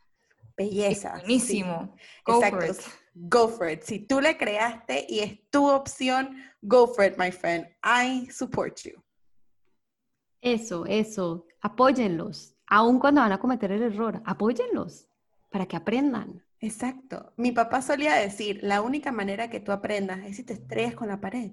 Belleza. 0.57 1.15
buenísimo. 1.19 1.97
It. 2.27 3.04
Go 3.15 3.49
for 3.49 3.71
it. 3.71 3.83
Si 3.83 4.01
tú 4.01 4.21
le 4.21 4.37
creaste 4.37 5.07
y 5.09 5.21
es 5.21 5.49
tu 5.51 5.69
opción, 5.71 6.37
go 6.63 6.87
for 6.89 7.05
it, 7.05 7.17
my 7.17 7.31
friend. 7.31 7.67
I 7.85 8.29
support 8.31 8.81
you. 8.83 9.01
Eso, 10.41 10.85
eso. 10.87 11.47
Apóyenlos. 11.61 12.55
Aun 12.67 12.99
cuando 12.99 13.21
van 13.21 13.33
a 13.33 13.39
cometer 13.39 13.71
el 13.71 13.83
error, 13.83 14.21
apóyenlos 14.25 15.09
para 15.51 15.67
que 15.67 15.77
aprendan. 15.77 16.43
Exacto. 16.61 17.33
Mi 17.37 17.53
papá 17.53 17.83
solía 17.83 18.15
decir, 18.15 18.61
la 18.63 18.81
única 18.81 19.13
manera 19.13 19.49
que 19.49 19.61
tú 19.61 19.71
aprendas 19.71 20.21
es 20.25 20.37
si 20.37 20.45
te 20.45 20.55
estrellas 20.55 20.95
con 20.95 21.09
la 21.09 21.21
pared. 21.21 21.53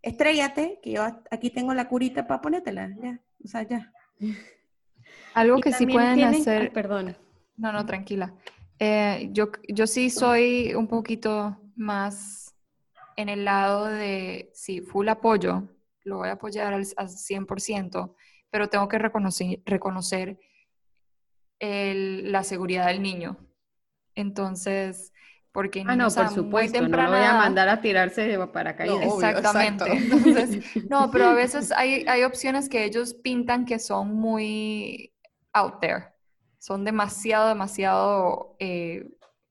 Estrellate, 0.00 0.80
que 0.82 0.92
yo 0.92 1.04
aquí 1.30 1.50
tengo 1.50 1.72
la 1.74 1.88
curita 1.88 2.26
para 2.26 2.40
ponértela, 2.40 2.90
ya, 3.00 3.20
o 3.44 3.46
sea, 3.46 3.62
ya. 3.62 3.92
Algo 5.34 5.60
que 5.60 5.72
sí 5.72 5.86
pueden 5.86 6.22
hacer... 6.24 6.72
perdón. 6.72 7.16
No, 7.56 7.72
no, 7.72 7.86
tranquila. 7.86 8.34
Eh, 8.84 9.28
yo, 9.30 9.52
yo 9.68 9.86
sí 9.86 10.10
soy 10.10 10.74
un 10.74 10.88
poquito 10.88 11.56
más 11.76 12.56
en 13.14 13.28
el 13.28 13.44
lado 13.44 13.84
de, 13.84 14.50
sí, 14.54 14.80
full 14.80 15.08
apoyo, 15.08 15.68
lo 16.02 16.16
voy 16.16 16.30
a 16.30 16.32
apoyar 16.32 16.74
al, 16.74 16.84
100%, 16.84 18.16
pero 18.50 18.68
tengo 18.68 18.88
que 18.88 18.98
reconocer, 18.98 19.60
reconocer 19.64 20.36
la 21.60 22.42
seguridad 22.42 22.88
del 22.88 23.02
niño. 23.02 23.36
Entonces, 24.16 25.12
porque 25.52 25.84
ah, 25.86 25.94
no, 25.94 26.08
por 26.10 26.30
supuesto, 26.30 26.82
no 26.82 26.88
lo 26.88 27.08
voy 27.08 27.20
a 27.20 27.34
mandar 27.34 27.68
a 27.68 27.80
tirarse 27.80 28.22
de 28.22 28.46
paracaídas. 28.48 29.14
exactamente. 29.14 29.84
Entonces, 29.92 30.64
no, 30.90 31.08
pero 31.12 31.26
a 31.26 31.34
veces 31.34 31.70
hay, 31.70 32.04
hay 32.08 32.24
opciones 32.24 32.68
que 32.68 32.84
ellos 32.84 33.14
pintan 33.14 33.64
que 33.64 33.78
son 33.78 34.12
muy 34.12 35.14
out 35.52 35.78
there, 35.78 36.11
son 36.62 36.84
demasiado, 36.84 37.48
demasiado 37.48 38.54
eh, 38.60 39.10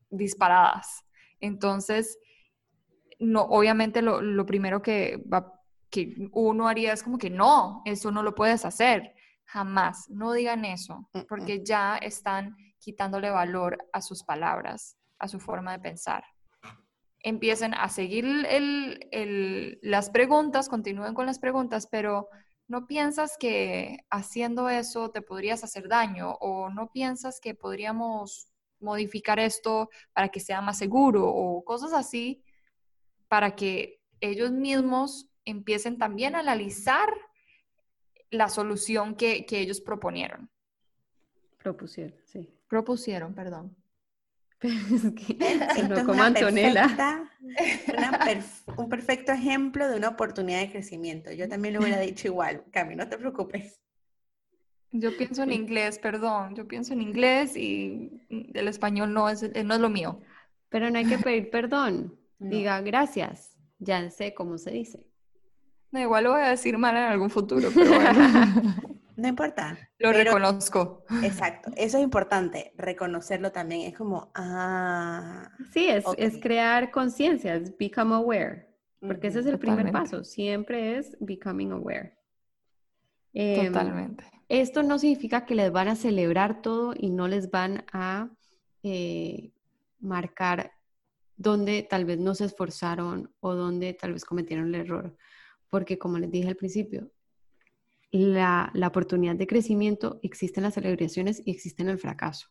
disparadas. 0.09 1.03
Entonces, 1.41 2.17
no, 3.19 3.41
obviamente 3.41 4.01
lo, 4.01 4.21
lo 4.21 4.45
primero 4.45 4.81
que, 4.81 5.21
va, 5.31 5.53
que 5.89 6.29
uno 6.31 6.69
haría 6.69 6.93
es 6.93 7.03
como 7.03 7.17
que 7.17 7.29
no, 7.29 7.81
eso 7.83 8.11
no 8.11 8.23
lo 8.23 8.33
puedes 8.33 8.63
hacer. 8.63 9.13
Jamás, 9.43 10.09
no 10.09 10.31
digan 10.31 10.63
eso, 10.63 11.09
porque 11.27 11.61
ya 11.65 11.97
están 11.97 12.55
quitándole 12.79 13.29
valor 13.29 13.77
a 13.91 13.99
sus 13.99 14.23
palabras, 14.23 14.97
a 15.19 15.27
su 15.27 15.41
forma 15.41 15.73
de 15.73 15.79
pensar. 15.79 16.23
Empiecen 17.19 17.73
a 17.73 17.89
seguir 17.89 18.23
las 19.81 20.09
preguntas, 20.11 20.69
continúen 20.69 21.13
con 21.13 21.25
las 21.25 21.39
preguntas, 21.39 21.89
pero 21.91 22.29
no 22.71 22.87
piensas 22.87 23.37
que 23.37 23.99
haciendo 24.09 24.69
eso 24.69 25.11
te 25.11 25.21
podrías 25.21 25.63
hacer 25.63 25.89
daño 25.89 26.31
o 26.39 26.69
no 26.69 26.89
piensas 26.91 27.41
que 27.41 27.53
podríamos 27.53 28.47
modificar 28.79 29.39
esto 29.39 29.89
para 30.13 30.29
que 30.29 30.39
sea 30.39 30.61
más 30.61 30.77
seguro 30.77 31.27
o 31.27 31.63
cosas 31.65 31.91
así 31.91 32.41
para 33.27 33.55
que 33.57 33.99
ellos 34.21 34.51
mismos 34.51 35.29
empiecen 35.43 35.97
también 35.97 36.33
a 36.33 36.39
analizar 36.39 37.09
la 38.29 38.47
solución 38.47 39.15
que, 39.15 39.45
que 39.45 39.59
ellos 39.59 39.81
proponieron. 39.81 40.49
Propusieron, 41.57 42.17
sí 42.25 42.57
propusieron, 42.71 43.35
perdón. 43.35 43.75
Es 44.61 45.89
no 45.89 46.05
como 46.05 46.21
Antonella. 46.21 47.27
un 48.77 48.89
perfecto 48.89 49.31
ejemplo 49.31 49.87
de 49.89 49.97
una 49.97 50.09
oportunidad 50.09 50.59
de 50.59 50.71
crecimiento. 50.71 51.31
Yo 51.31 51.49
también 51.49 51.73
lo 51.73 51.81
hubiera 51.81 51.99
dicho 52.01 52.27
igual. 52.27 52.63
Cami, 52.71 52.95
no 52.95 53.07
te 53.07 53.17
preocupes. 53.17 53.79
Yo 54.91 55.15
pienso 55.17 55.43
en 55.43 55.51
inglés, 55.51 55.99
perdón. 55.99 56.55
Yo 56.55 56.67
pienso 56.67 56.93
en 56.93 57.01
inglés 57.01 57.55
y 57.55 58.11
el 58.29 58.67
español 58.67 59.13
no 59.13 59.29
es, 59.29 59.41
no 59.41 59.73
es 59.73 59.79
lo 59.79 59.89
mío. 59.89 60.19
Pero 60.69 60.89
no 60.89 60.97
hay 60.99 61.05
que 61.05 61.17
pedir 61.17 61.49
perdón. 61.49 62.17
Diga 62.37 62.81
gracias. 62.81 63.57
Ya 63.79 64.09
sé 64.11 64.33
cómo 64.33 64.57
se 64.57 64.71
dice. 64.71 65.05
No, 65.91 65.99
igual 65.99 66.25
lo 66.25 66.31
voy 66.31 66.41
a 66.41 66.49
decir 66.49 66.77
mal 66.77 66.95
en 66.95 67.03
algún 67.03 67.29
futuro, 67.29 67.69
pero 67.73 67.89
bueno. 67.89 68.90
No 69.21 69.27
importa. 69.27 69.77
Lo 69.99 70.11
reconozco. 70.11 71.03
Exacto, 71.23 71.69
eso 71.77 71.99
es 71.99 72.03
importante, 72.03 72.73
reconocerlo 72.75 73.51
también. 73.51 73.81
Es 73.81 73.95
como, 73.95 74.31
ah. 74.33 75.51
Sí, 75.71 75.85
es, 75.87 76.03
es 76.17 76.41
crear 76.41 76.89
conciencia, 76.89 77.53
es 77.53 77.77
become 77.77 78.15
aware, 78.15 78.67
porque 78.99 79.27
ese 79.27 79.41
es 79.41 79.45
el 79.45 79.59
primer 79.59 79.91
paso, 79.91 80.23
siempre 80.23 80.97
es 80.97 81.15
becoming 81.19 81.71
aware. 81.71 82.17
Em, 83.33 83.71
Totalmente. 83.71 84.23
Esto 84.49 84.81
no 84.81 84.97
significa 84.97 85.45
que 85.45 85.53
les 85.53 85.71
van 85.71 85.87
a 85.87 85.95
celebrar 85.95 86.63
todo 86.63 86.95
y 86.97 87.11
no 87.11 87.27
les 87.27 87.51
van 87.51 87.85
a 87.93 88.27
eh, 88.81 89.51
marcar 89.99 90.71
dónde 91.37 91.83
tal 91.87 92.05
vez 92.05 92.17
no 92.17 92.33
se 92.33 92.45
esforzaron 92.45 93.31
o 93.39 93.53
dónde 93.53 93.93
tal 93.93 94.13
vez 94.13 94.25
cometieron 94.25 94.73
el 94.73 94.81
error, 94.81 95.15
porque 95.69 95.99
como 95.99 96.17
les 96.17 96.31
dije 96.31 96.49
al 96.49 96.55
principio, 96.55 97.11
la, 98.11 98.71
oportunidad 98.85 99.35
de 99.35 99.47
crecimiento 99.47 100.19
existe 100.21 100.59
en 100.59 100.65
las 100.65 100.73
celebraciones 100.73 101.41
y 101.45 101.51
existe 101.51 101.81
en 101.81 101.89
el 101.89 101.97
fracaso. 101.97 102.47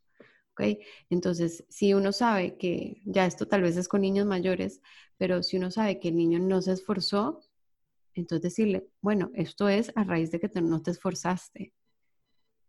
¿okay? 0.52 0.80
Entonces, 1.11 1.64
si 1.68 1.94
uno 1.94 2.12
sabe 2.12 2.56
que, 2.56 3.02
ya 3.04 3.26
esto 3.26 3.46
tal 3.46 3.62
vez 3.62 3.76
es 3.76 3.88
con 3.88 4.00
niños 4.00 4.26
mayores, 4.26 4.80
pero 5.18 5.42
si 5.42 5.56
uno 5.56 5.70
sabe 5.70 6.00
que 6.00 6.08
el 6.08 6.16
niño 6.16 6.38
no 6.38 6.62
se 6.62 6.72
esforzó, 6.72 7.40
Entonces 8.14 8.42
decirle, 8.42 8.88
bueno, 9.00 9.30
esto 9.34 9.68
es 9.68 9.92
a 9.94 10.04
raíz 10.04 10.30
de 10.30 10.40
que 10.40 10.50
no 10.61 10.82
te 10.82 10.90
esforzaste, 10.90 11.72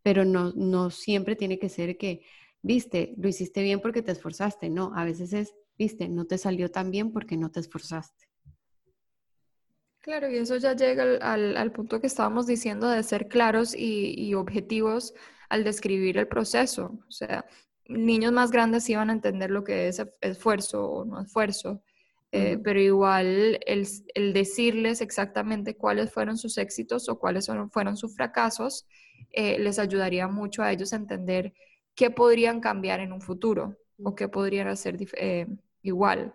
pero 0.03 0.25
no, 0.25 0.51
no 0.55 0.89
siempre 0.91 1.35
tiene 1.35 1.59
que 1.59 1.69
ser 1.69 1.97
que, 1.97 2.23
viste, 2.61 3.15
lo 3.17 3.27
hiciste 3.27 3.63
bien 3.63 3.81
porque 3.81 4.01
te 4.01 4.11
esforzaste, 4.11 4.69
no, 4.69 4.91
a 4.95 5.03
veces 5.05 5.33
es, 5.33 5.55
viste, 5.77 6.09
no 6.09 6.25
te 6.25 6.37
salió 6.37 6.69
tan 6.71 6.91
bien 6.91 7.11
porque 7.11 7.37
no 7.37 7.51
te 7.51 7.59
esforzaste. 7.59 8.30
Claro, 10.01 10.29
y 10.31 10.37
eso 10.37 10.57
ya 10.57 10.75
llega 10.75 11.03
al, 11.21 11.71
punto 11.71 12.01
que 12.01 12.07
estábamos 12.07 12.47
diciendo 12.47 12.89
de 12.89 13.03
ser 13.03 13.27
claros 13.27 13.75
y, 13.77 14.33
objetivos 14.33 15.13
al 15.47 15.63
describir 15.63 16.17
el 16.17 16.27
proceso. 16.27 16.99
O 17.07 17.11
sea, 17.11 17.45
niños 17.87 18.31
más 18.31 18.49
grandes 18.51 18.89
iban 18.89 19.11
a 19.11 19.13
entender 19.13 19.51
lo 19.51 19.63
que 19.63 19.87
es 19.87 20.01
esfuerzo 20.21 20.89
o 20.89 21.05
no 21.05 21.21
esfuerzo, 21.21 21.83
eh, 22.31 22.57
pero 22.63 22.79
igual 22.79 23.59
el, 23.65 24.33
decirles 24.33 25.01
exactamente 25.01 25.75
cuáles 25.75 26.11
fueron 26.11 26.37
sus 26.37 26.57
éxitos 26.57 27.07
o 27.07 27.19
cuáles 27.19 27.47
fueron, 27.71 27.95
sus 27.95 28.15
fracasos 28.15 28.87
eh, 29.33 29.59
les 29.59 29.77
ayudaría 29.77 30.27
mucho 30.27 30.63
a 30.63 30.71
ellos 30.71 30.93
a 30.93 30.95
entender 30.95 31.53
qué 31.93 32.09
podrían 32.09 32.59
cambiar 32.59 33.01
en 33.01 33.13
un 33.13 33.21
futuro 33.21 33.77
o 34.01 34.15
qué 34.15 34.27
podrían 34.27 34.67
hacer 34.67 34.97
eh, 35.17 35.45
igual. 35.83 36.33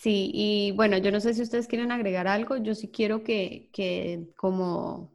Sí, 0.00 0.30
y 0.32 0.72
bueno, 0.72 0.96
yo 0.96 1.12
no 1.12 1.20
sé 1.20 1.34
si 1.34 1.42
ustedes 1.42 1.66
quieren 1.66 1.92
agregar 1.92 2.26
algo, 2.26 2.56
yo 2.56 2.74
sí 2.74 2.88
quiero 2.88 3.22
que, 3.22 3.68
como, 4.34 5.12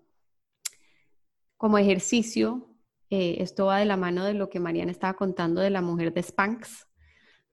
como 1.58 1.80
ejercicio, 1.80 2.70
eh, 3.10 3.38
esto 3.40 3.66
va 3.66 3.80
de 3.80 3.86
la 3.86 3.98
mano 3.98 4.26
de 4.26 4.36
lo 4.36 4.48
que 4.48 4.60
Mariana 4.60 4.92
estaba 4.92 5.16
contando 5.16 5.60
de 5.60 5.72
la 5.72 5.82
mujer 5.82 6.14
de 6.14 6.22
Spanx. 6.22 6.86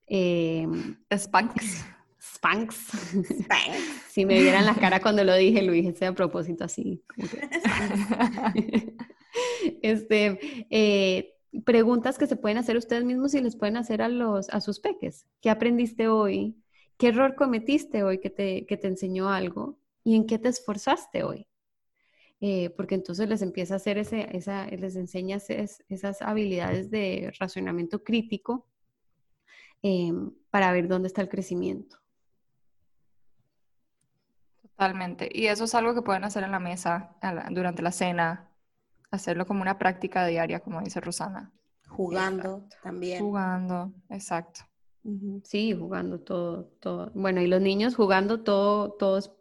Eh, 0.09 0.69
Spanx. 1.11 1.87
Spanx. 2.21 2.77
si 4.11 4.27
me 4.27 4.39
vieran 4.39 4.67
la 4.67 4.75
cara 4.75 5.01
cuando 5.01 5.25
lo 5.25 5.35
dije, 5.35 5.63
lo 5.63 5.73
dije 5.73 6.05
a 6.05 6.13
propósito 6.13 6.65
así. 6.65 7.03
este, 9.81 10.67
eh, 10.69 11.33
preguntas 11.65 12.19
que 12.19 12.27
se 12.27 12.37
pueden 12.37 12.59
hacer 12.59 12.77
ustedes 12.77 13.05
mismos 13.05 13.33
y 13.33 13.41
les 13.41 13.57
pueden 13.57 13.79
hacer 13.79 14.03
a, 14.03 14.11
los, 14.11 14.51
a 14.51 14.61
sus 14.61 14.81
peques. 14.81 15.25
¿Qué 15.41 15.49
aprendiste 15.49 16.09
hoy? 16.09 16.62
¿Qué 17.03 17.09
error 17.09 17.35
cometiste 17.35 18.05
hoy 18.05 18.21
que 18.21 18.31
te, 18.31 18.65
que 18.65 18.77
te 18.77 18.87
enseñó 18.87 19.29
algo? 19.29 19.77
¿Y 20.05 20.15
en 20.15 20.25
qué 20.25 20.39
te 20.39 20.49
esforzaste 20.49 21.25
hoy? 21.25 21.49
Eh, 22.41 22.71
porque 22.77 22.95
entonces 22.95 23.29
les 23.29 23.43
empieza 23.43 23.75
a 23.75 23.79
hacer 23.79 23.99
ese, 23.99 24.29
esa, 24.37 24.67
les 24.67 24.95
enseñas 24.95 25.51
esas 25.51 26.23
habilidades 26.23 26.93
de 26.93 27.33
razonamiento 27.41 28.05
crítico 28.05 28.69
em, 29.83 30.31
para 30.49 30.71
ver 30.71 30.87
dónde 30.87 31.09
está 31.09 31.23
el 31.23 31.29
crecimiento. 31.29 31.99
Totalmente. 34.63 35.29
Y 35.33 35.49
eso 35.49 35.65
es 35.65 35.75
algo 35.75 35.97
que 35.97 36.03
pueden 36.03 36.23
hacer 36.23 36.45
en 36.45 36.53
la 36.53 36.61
mesa 36.61 37.17
durante 37.51 37.83
la 37.83 37.91
cena, 37.91 38.49
hacerlo 39.11 39.45
como 39.45 39.61
una 39.61 39.77
práctica 39.77 40.25
diaria, 40.25 40.61
como 40.61 40.81
dice 40.81 41.01
Rosana. 41.01 41.51
Jugando 41.89 42.69
también. 42.81 43.19
Jugando, 43.19 43.93
exacto. 44.09 44.61
Sí, 45.43 45.75
jugando 45.75 46.21
todo, 46.21 46.65
todo. 46.81 47.11
Bueno, 47.15 47.41
y 47.41 47.49
los 47.49 47.61
niños 47.61 47.97
jugando 47.97 48.43
todo, 48.43 48.93
todo 48.93 49.19
es, 49.19 49.33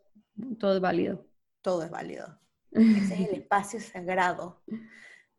todo 0.58 0.76
es 0.76 0.82
válido. 0.82 1.26
Todo 1.62 1.84
es 1.84 1.92
válido. 1.92 2.40
Ese 2.72 3.14
es 3.14 3.30
el 3.30 3.36
espacio 3.36 3.80
sagrado 3.80 4.62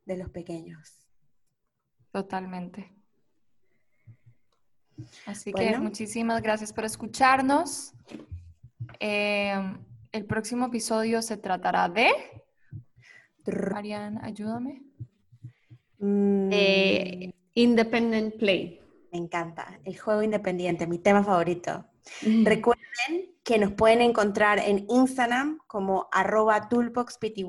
de 0.04 0.16
los 0.16 0.30
pequeños. 0.30 1.06
Totalmente. 2.12 2.92
Así 5.26 5.52
que 5.52 5.76
muchísimas 5.78 6.40
gracias 6.42 6.72
por 6.72 6.84
escucharnos. 6.84 7.92
Em, 9.00 9.78
el 10.12 10.24
próximo 10.26 10.66
episodio 10.66 11.22
se 11.22 11.36
tratará 11.36 11.88
de... 11.88 12.10
Marian, 13.72 14.24
ayúdame. 14.24 14.82
Eh, 15.98 17.32
independent 17.54 18.36
Play. 18.36 18.81
Me 19.12 19.18
encanta. 19.18 19.78
El 19.84 19.98
juego 19.98 20.22
independiente, 20.22 20.86
mi 20.86 20.98
tema 20.98 21.22
favorito. 21.22 21.84
Recuerden 22.22 23.36
que 23.44 23.58
nos 23.58 23.72
pueden 23.72 24.00
encontrar 24.00 24.58
en 24.58 24.86
Instagram 24.88 25.58
como 25.66 26.08
arroba 26.10 26.70
toolboxpty. 26.70 27.46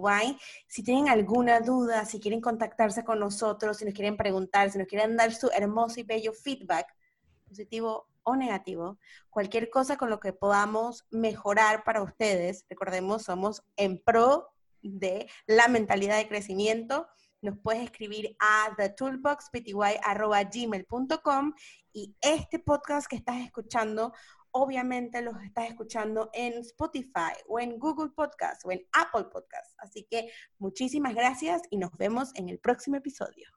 Si 0.67 0.83
tienen 0.83 1.07
alguna 1.07 1.61
duda, 1.61 2.03
si 2.03 2.19
quieren 2.19 2.41
contactarse 2.41 3.05
con 3.05 3.19
nosotros, 3.19 3.77
si 3.77 3.85
nos 3.85 3.93
quieren 3.93 4.17
preguntar, 4.17 4.71
si 4.71 4.77
nos 4.77 4.87
quieren 4.87 5.15
dar 5.15 5.33
su 5.33 5.49
hermoso 5.55 6.01
y 6.01 6.03
bello 6.03 6.33
feedback, 6.33 6.87
positivo 7.47 8.09
o 8.23 8.35
negativo, 8.35 8.99
cualquier 9.29 9.69
cosa 9.69 9.95
con 9.95 10.09
lo 10.09 10.19
que 10.19 10.33
podamos 10.33 11.05
mejorar 11.11 11.85
para 11.85 12.03
ustedes, 12.03 12.65
recordemos, 12.69 13.23
somos 13.23 13.63
en 13.77 14.03
pro 14.03 14.49
de 14.81 15.29
la 15.47 15.69
mentalidad 15.69 16.17
de 16.17 16.27
crecimiento 16.27 17.07
nos 17.43 17.59
puedes 17.59 17.83
escribir 17.83 18.35
a 18.39 18.73
thetoolboxpty.gmail.com 18.77 21.53
y 21.93 22.15
este 22.21 22.59
podcast 22.59 23.07
que 23.07 23.17
estás 23.17 23.41
escuchando, 23.41 24.13
obviamente 24.51 25.21
los 25.21 25.35
estás 25.43 25.69
escuchando 25.69 26.29
en 26.33 26.53
Spotify 26.59 27.33
o 27.47 27.59
en 27.59 27.77
Google 27.77 28.11
Podcast 28.15 28.65
o 28.65 28.71
en 28.71 28.81
Apple 28.93 29.25
Podcast. 29.25 29.75
Así 29.77 30.07
que 30.09 30.31
muchísimas 30.57 31.13
gracias 31.13 31.61
y 31.69 31.77
nos 31.77 31.91
vemos 31.97 32.31
en 32.35 32.49
el 32.49 32.59
próximo 32.59 32.95
episodio. 32.95 33.47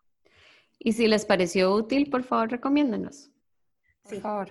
Y 0.78 0.92
si 0.92 1.06
les 1.06 1.24
pareció 1.24 1.74
útil, 1.74 2.10
por 2.10 2.22
favor, 2.22 2.50
recomiéndanos. 2.50 3.30
Por 4.02 4.20
favor. 4.20 4.50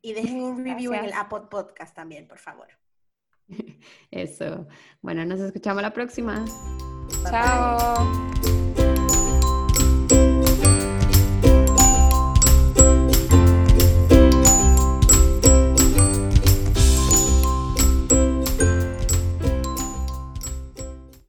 Y 0.00 0.12
dejen 0.12 0.42
un 0.42 0.64
review 0.64 0.92
en 0.92 1.06
el 1.06 1.12
Apple 1.12 1.42
Podcast 1.50 1.94
también, 1.94 2.28
por 2.28 2.38
favor. 2.38 2.68
Eso. 4.10 4.68
Bueno, 5.02 5.24
nos 5.24 5.40
escuchamos 5.40 5.82
la 5.82 5.92
próxima. 5.92 6.44
Chao. 7.30 8.47